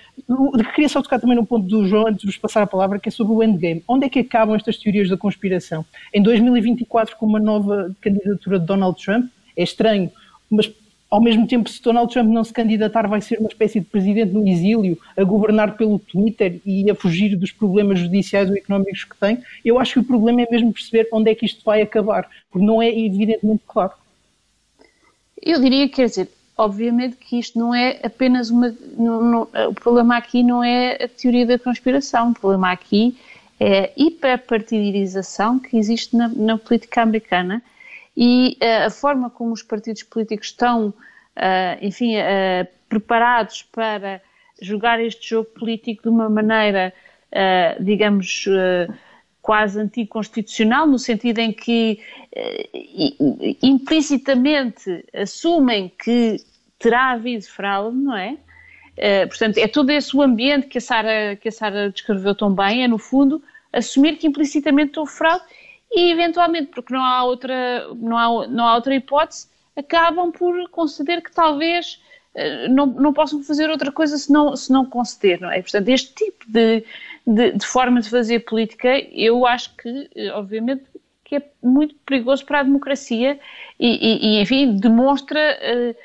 queria 0.73 0.89
só 0.89 1.01
tocar 1.01 1.19
também 1.19 1.35
no 1.35 1.45
ponto 1.45 1.67
do 1.67 1.87
João, 1.87 2.07
antes 2.07 2.21
de 2.21 2.27
vos 2.27 2.37
passar 2.37 2.61
a 2.61 2.67
palavra, 2.67 2.99
que 2.99 3.09
é 3.09 3.11
sobre 3.11 3.33
o 3.33 3.43
endgame. 3.43 3.83
Onde 3.87 4.05
é 4.05 4.09
que 4.09 4.19
acabam 4.19 4.55
estas 4.55 4.77
teorias 4.77 5.09
da 5.09 5.17
conspiração? 5.17 5.83
Em 6.13 6.21
2024, 6.21 7.17
com 7.17 7.25
uma 7.25 7.39
nova 7.39 7.95
candidatura 7.99 8.59
de 8.59 8.65
Donald 8.65 9.03
Trump, 9.03 9.25
é 9.57 9.63
estranho, 9.63 10.11
mas 10.49 10.71
ao 11.15 11.21
mesmo 11.21 11.47
tempo, 11.47 11.69
se 11.69 11.81
Donald 11.81 12.11
Trump 12.11 12.27
não 12.27 12.43
se 12.43 12.51
candidatar, 12.51 13.07
vai 13.07 13.21
ser 13.21 13.39
uma 13.39 13.47
espécie 13.47 13.79
de 13.79 13.85
presidente 13.85 14.33
no 14.33 14.45
exílio, 14.45 14.99
a 15.15 15.23
governar 15.23 15.77
pelo 15.77 15.97
Twitter 15.97 16.59
e 16.65 16.91
a 16.91 16.93
fugir 16.93 17.37
dos 17.37 17.53
problemas 17.53 17.99
judiciais 17.99 18.49
ou 18.49 18.57
económicos 18.57 19.05
que 19.05 19.15
tem. 19.15 19.41
Eu 19.63 19.79
acho 19.79 19.93
que 19.93 19.99
o 19.99 20.03
problema 20.03 20.41
é 20.41 20.47
mesmo 20.51 20.73
perceber 20.73 21.07
onde 21.13 21.31
é 21.31 21.35
que 21.35 21.45
isto 21.45 21.63
vai 21.63 21.81
acabar, 21.81 22.29
porque 22.51 22.67
não 22.67 22.81
é 22.81 22.89
evidentemente 22.89 23.63
claro. 23.65 23.93
Eu 25.41 25.61
diria, 25.61 25.87
quer 25.87 26.07
dizer, 26.07 26.29
obviamente 26.57 27.15
que 27.15 27.39
isto 27.39 27.57
não 27.57 27.73
é 27.73 27.97
apenas 28.03 28.49
uma. 28.49 28.75
Não, 28.97 29.23
não, 29.23 29.69
o 29.69 29.73
problema 29.73 30.17
aqui 30.17 30.43
não 30.43 30.61
é 30.61 31.01
a 31.01 31.07
teoria 31.07 31.45
da 31.45 31.57
conspiração, 31.57 32.31
o 32.31 32.33
problema 32.33 32.73
aqui 32.73 33.15
é 33.57 33.85
a 33.85 33.89
hiperpartidarização 33.95 35.59
que 35.59 35.77
existe 35.77 36.13
na, 36.13 36.27
na 36.27 36.57
política 36.57 37.03
americana 37.03 37.63
e 38.15 38.57
uh, 38.61 38.85
a 38.85 38.89
forma 38.89 39.29
como 39.29 39.51
os 39.51 39.61
partidos 39.61 40.03
políticos 40.03 40.47
estão, 40.47 40.89
uh, 40.89 41.77
enfim, 41.81 42.15
uh, 42.17 42.67
preparados 42.87 43.63
para 43.63 44.21
jogar 44.61 45.03
este 45.03 45.29
jogo 45.29 45.49
político 45.49 46.03
de 46.03 46.09
uma 46.09 46.29
maneira, 46.29 46.93
digamos, 47.81 48.45
quase 49.41 49.77
anticonstitucional, 49.77 50.87
no 50.87 50.97
sentido 50.97 51.39
em 51.39 51.51
que 51.51 51.99
implicitamente 53.61 55.03
assumem 55.13 55.91
que 56.01 56.37
terá 56.79 57.11
havido 57.11 57.43
fraude, 57.43 57.97
não 57.97 58.15
é? 58.15 58.37
portanto, 59.27 59.57
é 59.57 59.67
todo 59.67 59.89
esse 59.89 60.15
o 60.15 60.21
ambiente 60.21 60.67
que 60.67 60.77
a 60.77 60.81
Sara 60.81 61.35
que 61.35 61.49
a 61.49 61.51
Sara 61.51 61.89
descreveu 61.89 62.33
tão 62.33 62.55
bem, 62.55 62.85
é 62.85 62.87
no 62.87 62.97
fundo 62.97 63.43
assumir 63.73 64.15
que 64.15 64.27
implicitamente 64.27 64.97
houve 64.97 65.11
fraude 65.11 65.43
e 65.91 66.11
eventualmente, 66.11 66.71
porque 66.71 66.93
não 66.93 67.03
há 67.03 67.23
outra, 67.23 67.93
não 67.95 68.17
há, 68.17 68.47
não 68.47 68.67
há 68.67 68.75
outra 68.75 68.95
hipótese, 68.95 69.47
acabam 69.75 70.31
por 70.31 70.69
conceder 70.69 71.21
que 71.21 71.31
talvez 71.31 72.01
uh, 72.35 72.69
não, 72.69 72.85
não 72.87 73.13
possam 73.13 73.43
fazer 73.43 73.69
outra 73.69 73.91
coisa 73.91 74.17
se 74.17 74.31
não, 74.31 74.55
se 74.55 74.71
não 74.71 74.85
conceder, 74.85 75.39
não 75.41 75.51
é? 75.51 75.61
Portanto, 75.61 75.89
este 75.89 76.13
tipo 76.13 76.45
de, 76.47 76.83
de, 77.25 77.51
de 77.51 77.65
forma 77.65 78.01
de 78.01 78.09
fazer 78.09 78.39
política, 78.41 78.89
eu 79.11 79.45
acho 79.45 79.75
que, 79.75 80.09
eh, 80.15 80.31
obviamente, 80.31 80.85
que 81.23 81.37
é 81.37 81.49
muito 81.61 81.95
perigoso 82.05 82.45
para 82.45 82.59
a 82.59 82.63
democracia 82.63 83.39
e, 83.79 83.87
e, 83.87 84.37
e 84.37 84.41
enfim, 84.41 84.77
demonstra 84.77 85.57
uh, 85.59 85.95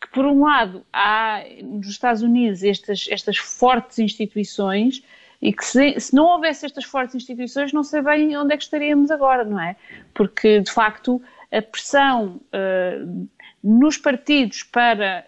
que, 0.00 0.08
por 0.12 0.24
um 0.24 0.44
lado, 0.44 0.84
há 0.92 1.42
nos 1.62 1.88
Estados 1.88 2.22
Unidos 2.22 2.62
estas, 2.62 3.06
estas 3.10 3.36
fortes 3.36 3.98
instituições 3.98 5.02
e 5.40 5.52
que 5.52 5.64
se, 5.64 5.98
se, 6.00 6.14
não 6.14 6.26
houvesse 6.26 6.66
estas 6.66 6.84
fortes 6.84 7.14
instituições 7.14 7.72
não 7.72 7.84
sei 7.84 8.02
bem 8.02 8.36
onde 8.36 8.54
é 8.54 8.56
que 8.56 8.64
estaríamos 8.64 9.10
agora, 9.10 9.44
não 9.44 9.60
é? 9.60 9.76
Porque, 10.12 10.60
de 10.60 10.70
facto, 10.70 11.22
a 11.52 11.62
pressão 11.62 12.40
uh, 12.52 13.28
nos 13.62 13.96
partidos 13.96 14.64
para, 14.64 15.24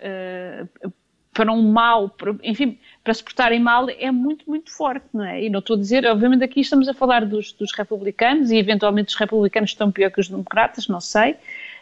uh, 0.85 0.93
para 1.33 1.53
um 1.53 1.71
mal, 1.71 2.09
para, 2.11 2.35
enfim, 2.43 2.77
para 3.05 3.15
se 3.15 3.23
portarem 3.23 3.61
mal 3.61 3.89
é 3.89 4.11
muito, 4.11 4.45
muito 4.49 4.73
forte, 4.73 5.07
não 5.15 5.25
é? 5.25 5.45
E 5.45 5.49
não 5.49 5.61
estou 5.61 5.77
a 5.77 5.79
dizer, 5.79 6.05
obviamente 6.07 6.43
aqui 6.43 6.61
estamos 6.61 6.89
a 6.89 6.95
falar 6.95 7.25
dos, 7.25 7.53
dos 7.53 7.73
republicanos 7.73 8.51
e 8.51 8.57
eventualmente 8.57 9.11
os 9.11 9.15
republicanos 9.15 9.71
estão 9.71 9.93
pior 9.93 10.11
que 10.11 10.21
os 10.21 10.29
democratas, 10.29 10.89
não 10.89 11.01
sei. 11.01 11.37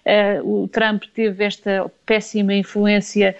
Uh, 0.05 0.63
o 0.63 0.69
Trump 0.69 1.05
teve 1.15 1.45
esta 1.45 1.91
péssima 2.05 2.55
influência 2.55 3.37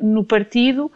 no 0.00 0.24
partido 0.24 0.90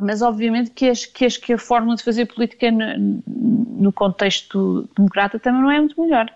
mas 0.00 0.22
obviamente 0.22 0.70
que, 0.70 0.88
as, 0.88 1.04
que, 1.04 1.24
as, 1.24 1.36
que 1.36 1.52
a 1.52 1.58
forma 1.58 1.94
de 1.94 2.02
fazer 2.02 2.26
política 2.26 2.70
no, 2.70 3.22
no, 3.26 3.92
contexto 3.92 4.88
democrata 4.96 5.38
também 5.38 5.60
não 5.60 5.70
é 5.70 5.78
muito 5.78 6.00
melhor. 6.00 6.32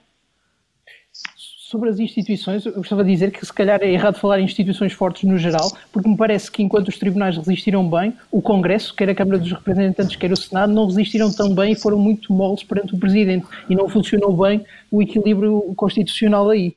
Sobre 1.36 1.88
as 1.88 1.98
instituições, 1.98 2.64
eu 2.66 2.72
gostava 2.74 3.02
de 3.02 3.10
dizer 3.10 3.32
que 3.32 3.44
se 3.44 3.52
calhar 3.52 3.80
é 3.82 3.90
errado 3.90 4.18
falar 4.18 4.38
em 4.38 4.44
instituições 4.44 4.92
fortes 4.92 5.24
no 5.24 5.38
geral, 5.38 5.72
porque 5.90 6.08
me 6.08 6.16
parece 6.16 6.50
que 6.50 6.62
enquanto 6.62 6.88
os 6.88 6.98
tribunais 6.98 7.36
resistiram 7.36 7.88
bem, 7.88 8.12
o 8.30 8.40
Congresso, 8.40 8.94
quer 8.94 9.08
a 9.08 9.14
Câmara 9.14 9.38
dos 9.38 9.50
Representantes, 9.50 10.14
quer 10.14 10.30
o 10.30 10.36
Senado, 10.36 10.72
não 10.72 10.86
resistiram 10.86 11.32
tão 11.32 11.54
bem 11.54 11.72
e 11.72 11.76
foram 11.76 11.98
muito 11.98 12.32
moles 12.32 12.62
perante 12.62 12.94
o 12.94 12.98
Presidente 12.98 13.46
e 13.68 13.74
não 13.74 13.88
funcionou 13.88 14.36
bem 14.36 14.64
o 14.90 15.02
equilíbrio 15.02 15.74
constitucional 15.74 16.50
aí. 16.50 16.76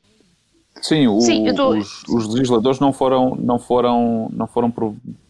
Sim, 0.82 1.08
o, 1.08 1.21
Sim 1.21 1.54
tô... 1.54 1.69
os, 1.69 2.04
os, 2.08 2.34
legisladores 2.34 2.80
não 2.80 2.93
foram, 2.93 3.36
não 3.36 3.60
foram, 3.60 4.30
não 4.34 4.47
foram 4.47 4.71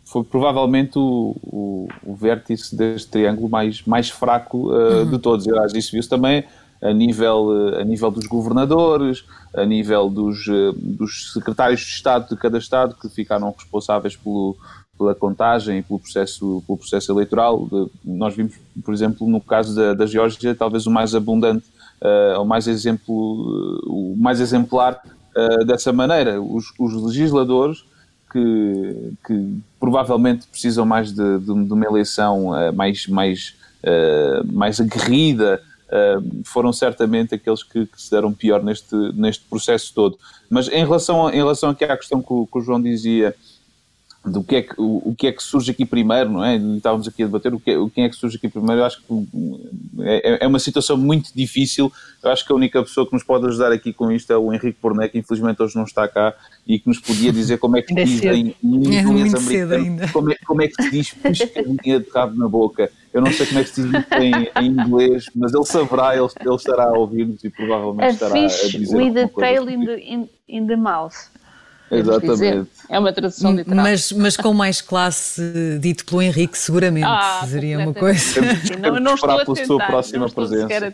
foi 0.08 0.24
provavelmente 0.24 0.98
o, 0.98 1.36
o, 1.44 1.88
o, 2.06 2.16
vértice 2.16 2.76
deste 2.76 3.10
triângulo 3.10 3.50
mais, 3.50 3.84
mais 3.86 4.10
fraco 4.10 4.70
uh, 4.70 5.02
uhum. 5.02 5.12
de 5.12 5.20
todos. 5.20 5.46
E 5.46 5.78
isso 5.78 5.92
viu-se 5.92 6.08
também 6.08 6.46
a 6.82 6.94
nível, 6.94 7.48
uh, 7.48 7.82
a 7.82 7.84
nível 7.84 8.10
dos 8.10 8.26
governadores, 8.26 9.26
a 9.54 9.66
nível 9.66 10.10
dos, 10.10 10.48
uh, 10.48 10.74
dos 10.78 11.34
secretários 11.34 11.82
de 11.82 11.88
Estado 11.88 12.30
de 12.30 12.38
cada 12.38 12.58
Estado 12.58 12.96
que 12.96 13.10
ficaram 13.10 13.52
responsáveis 13.52 14.16
pelo, 14.16 14.56
pela 14.98 15.14
contagem 15.14 15.80
e 15.80 15.82
pelo 15.82 16.00
processo, 16.00 16.64
pelo 16.66 16.78
processo 16.78 17.12
eleitoral. 17.12 17.68
Nós 18.04 18.34
vimos, 18.34 18.54
por 18.86 18.94
exemplo, 18.94 19.28
no 19.28 19.42
caso 19.42 19.76
da, 19.76 19.94
da 19.94 20.06
Geórgia, 20.06 20.56
talvez 20.56 20.88
o 20.88 20.92
mais 20.92 21.14
abundante, 21.14 21.66
o, 22.40 22.46
mais 22.46 22.68
exemplo, 22.68 23.82
o 23.86 24.16
mais 24.18 24.40
exemplar 24.40 25.02
dessa 25.66 25.92
maneira. 25.92 26.42
Os, 26.42 26.72
os 26.80 26.94
legisladores 27.04 27.84
que, 28.38 29.14
que 29.26 29.58
provavelmente 29.80 30.48
precisam 30.48 30.86
mais 30.86 31.12
de, 31.12 31.40
de, 31.40 31.46
de 31.46 31.74
uma 31.74 31.86
eleição 31.86 32.50
uh, 32.50 32.72
mais, 32.74 33.08
mais, 33.08 33.56
uh, 33.84 34.52
mais 34.52 34.80
aguerrida, 34.80 35.62
uh, 35.88 36.44
foram 36.44 36.72
certamente 36.72 37.34
aqueles 37.34 37.64
que, 37.64 37.88
que, 37.88 38.00
se 38.00 38.12
deram 38.12 38.32
pior 38.32 38.64
neste, 38.64 38.96
neste 39.14 39.44
processo 39.46 39.92
todo. 39.94 40.20
Mas 40.50 40.68
em 40.68 40.86
relação, 40.86 41.30
em 41.30 41.38
relação 41.38 41.72
aqui 41.72 41.84
à 41.84 41.98
questão 41.98 42.22
que 42.22 42.32
o, 42.32 42.46
que 42.46 42.60
o 42.60 42.62
João 42.62 42.82
dizia 42.82 43.36
do 44.28 44.44
que 44.44 44.56
é 44.58 44.62
que, 44.62 44.74
o, 44.78 45.10
o, 45.10 45.16
que 45.16 45.28
é 45.28 45.32
que 45.32 45.42
surge 45.42 45.72
aqui 45.72 45.86
primeiro, 45.86 46.30
não 46.30 46.44
é? 46.44 46.56
Estávamos 46.56 47.08
aqui 47.08 47.24
a 47.24 47.26
debater 47.26 47.54
o 47.54 47.60
que, 47.60 47.72
é, 47.72 47.78
o, 47.78 47.90
quem 47.90 48.04
é 48.04 48.10
que 48.10 48.16
surge 48.16 48.38
aqui 48.38 48.48
primeiro. 48.48 48.82
Eu 48.82 48.86
acho 48.86 49.02
que 49.02 49.28
é, 50.02 50.44
é, 50.44 50.48
uma 50.48 50.60
situação 50.60 50.98
muito 50.98 51.32
difícil. 51.34 51.92
Eu 52.24 52.32
acho 52.32 52.46
que 52.46 52.52
a 52.52 52.56
única 52.56 52.82
pessoa 52.84 53.08
que 53.08 53.14
nos 53.14 53.24
pode 53.24 53.48
ajudar 53.48 53.72
aqui 53.72 53.94
com 53.94 54.12
isto 54.12 54.32
é 54.32 54.38
o 54.38 54.54
Henrique 54.54 54.80
Porné, 54.82 55.08
que 55.08 55.18
infelizmente 55.18 55.62
hoje 55.62 55.76
não 55.76 55.84
está 55.84 56.08
cá 56.08 56.34
e 56.68 56.80
que 56.80 56.88
nos 56.88 57.00
podia 57.00 57.32
dizer 57.32 57.58
como 57.58 57.78
é 57.78 57.82
que 57.82 57.94
se 57.94 58.06
diz 58.06 58.24
em, 58.24 58.56
inglês 58.64 59.34
é 59.34 59.38
americano, 59.38 60.12
como 60.12 60.32
é, 60.32 60.36
como 60.46 60.62
é 60.62 60.68
que 60.68 60.84
se 60.84 60.92
diz 60.92 61.14
pescadinha 61.14 62.00
de 62.00 62.10
rabo 62.10 62.38
na 62.38 62.48
boca. 62.48 62.92
Eu 63.14 63.22
não 63.22 63.32
sei 63.32 63.46
como 63.46 63.60
é 63.60 63.64
que 63.64 63.70
se 63.70 63.84
diz 63.84 63.94
em, 64.12 64.64
em 64.64 64.68
inglês, 64.68 65.26
mas 65.36 65.54
ele 65.54 65.66
saberá, 65.66 66.16
ele, 66.16 66.28
ele 66.40 66.56
estará 66.56 66.86
a 66.86 66.94
ouvir-nos 66.94 67.44
e 67.44 67.50
provavelmente 67.50 68.04
a 68.04 68.10
estará 68.10 68.36
a 68.36 68.48
dizer. 68.48 68.98
With 68.98 69.18
a 69.18 69.28
tail 69.28 69.70
in 69.70 69.86
the, 69.86 69.98
in, 69.98 70.30
in 70.48 70.68
the 70.68 70.76
mouth. 70.76 71.16
Exatamente. 71.92 72.70
É 72.90 73.00
uma 73.00 73.14
tradução 73.14 73.56
literal. 73.56 73.84
Mas, 73.84 74.12
mas 74.12 74.38
com 74.38 74.54
mais 74.54 74.82
classe, 74.82 75.42
dito 75.80 76.06
pelo 76.06 76.22
Henrique, 76.22 76.58
seguramente 76.58 77.06
ah, 77.06 77.46
seria 77.48 77.80
uma 77.80 77.94
coisa. 77.94 78.42
não, 78.82 79.00
não 79.00 79.16
estou 79.16 79.32
a 79.32 79.46
tentar, 79.46 79.66
sua 79.66 79.86
próxima 79.86 80.30
presença. 80.30 80.94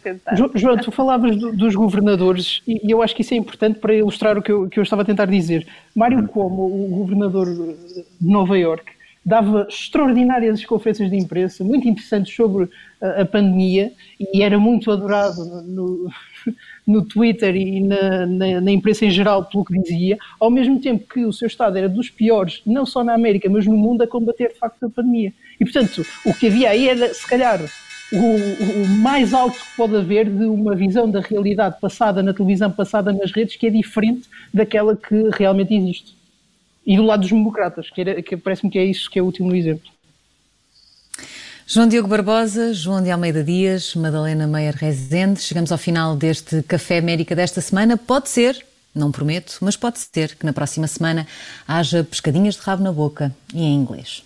João, 0.56 0.78
tu 0.78 0.92
falavas 0.92 1.36
do, 1.36 1.52
dos 1.52 1.76
governadores 1.76 2.62
e 2.68 2.92
eu 2.92 3.02
acho 3.02 3.16
que 3.16 3.22
isso 3.22 3.34
é 3.34 3.38
importante 3.38 3.80
para 3.80 3.94
ilustrar 3.94 4.38
o 4.38 4.42
que 4.42 4.52
eu, 4.52 4.70
que 4.70 4.80
eu 4.80 4.84
estava 4.84 5.02
a 5.02 5.06
tentar 5.06 5.26
dizer. 5.26 5.68
Mário 5.96 6.20
uhum. 6.20 6.28
Cuomo, 6.28 6.66
o 6.66 6.88
governador 6.98 7.48
de 7.48 8.06
Nova 8.22 8.58
York, 8.58 8.86
dava 9.26 9.66
extraordinárias 9.70 10.66
conferências 10.66 11.10
de 11.10 11.16
imprensa, 11.16 11.64
muito 11.64 11.88
interessantes 11.88 12.36
sobre 12.36 12.70
a, 13.02 13.26
pandemia 13.26 13.92
e 14.20 14.42
era 14.44 14.60
muito 14.60 14.92
adorado 14.92 15.64
no, 15.64 16.10
no 16.86 17.06
Twitter 17.06 17.56
e 17.56 17.80
na, 17.80 18.26
na, 18.26 18.62
na, 18.62 18.72
imprensa 18.72 19.06
em 19.06 19.12
geral 19.12 19.46
pelo 19.46 19.64
que 19.64 19.80
dizia, 19.82 20.18
ao 20.40 20.50
mesmo 20.50 20.80
tempo 20.80 21.08
que 21.08 21.26
o 21.26 21.32
seu 21.32 21.48
Estado 21.48 21.78
era 21.78 21.88
dos 21.88 22.10
piores, 22.10 22.62
não 22.66 22.86
só 22.86 23.04
na 23.04 23.14
América, 23.14 23.50
mas 23.50 23.66
no 23.66 23.78
mundo, 23.78 24.02
a 24.02 24.08
combater 24.08 24.50
de 24.50 24.60
facto 24.60 24.86
a 24.86 24.90
pandemia. 24.90 25.34
E 25.60 25.64
portanto, 25.64 26.06
o 26.26 26.34
que 26.34 26.48
havia 26.48 26.70
aí 26.70 26.90
era, 26.90 27.14
se 27.14 27.26
calhar, 27.26 27.62
o, 28.12 28.18
o, 28.18 28.88
mais 29.02 29.34
alto 29.34 29.58
que 29.58 29.76
pode 29.78 29.96
haver 29.96 30.30
de 30.30 30.46
uma 30.46 30.76
visão 30.76 31.10
da 31.10 31.20
realidade 31.20 31.80
passada 31.80 32.22
na 32.22 32.34
televisão, 32.34 32.70
passada 32.70 33.12
nas 33.12 33.32
redes, 33.32 33.56
que 33.56 33.68
é 33.68 33.70
diferente 33.70 34.30
daquela 34.54 34.96
que 34.96 35.30
realmente 35.32 35.74
existe. 35.74 36.23
E 36.86 36.98
do 36.98 37.04
lado 37.04 37.22
dos 37.22 37.30
democratas, 37.30 37.90
que, 37.90 38.22
que 38.22 38.38
parece-me 38.38 38.72
que 38.72 38.78
é 38.78 38.86
isso 38.86 39.10
que 39.10 39.18
é 39.18 39.22
útil 39.22 39.46
no 39.46 39.56
exemplo. 39.56 39.90
João 41.66 41.88
Diogo 41.88 42.10
Barbosa, 42.10 42.74
João 42.74 43.02
de 43.02 43.10
Almeida 43.10 43.42
Dias, 43.42 43.96
Madalena 43.96 44.46
Meyer 44.46 44.76
Rezende, 44.76 45.40
chegamos 45.42 45.72
ao 45.72 45.78
final 45.78 46.16
deste 46.16 46.62
Café 46.64 46.98
América 46.98 47.34
desta 47.36 47.62
semana. 47.62 47.96
Pode 47.98 48.30
ser 48.30 48.66
Não 48.94 49.12
prometo, 49.12 49.58
mas 49.62 49.76
pode 49.76 49.98
ser 49.98 50.36
que 50.36 50.46
na 50.46 50.54
próxima 50.54 50.86
semana 50.88 51.26
haja 51.68 52.04
pescadinhas 52.04 52.56
de 52.56 52.62
rabo 52.62 52.84
na 52.84 52.92
boca 52.92 53.34
e 53.52 53.64
em 53.64 53.76
inglês. 53.76 54.24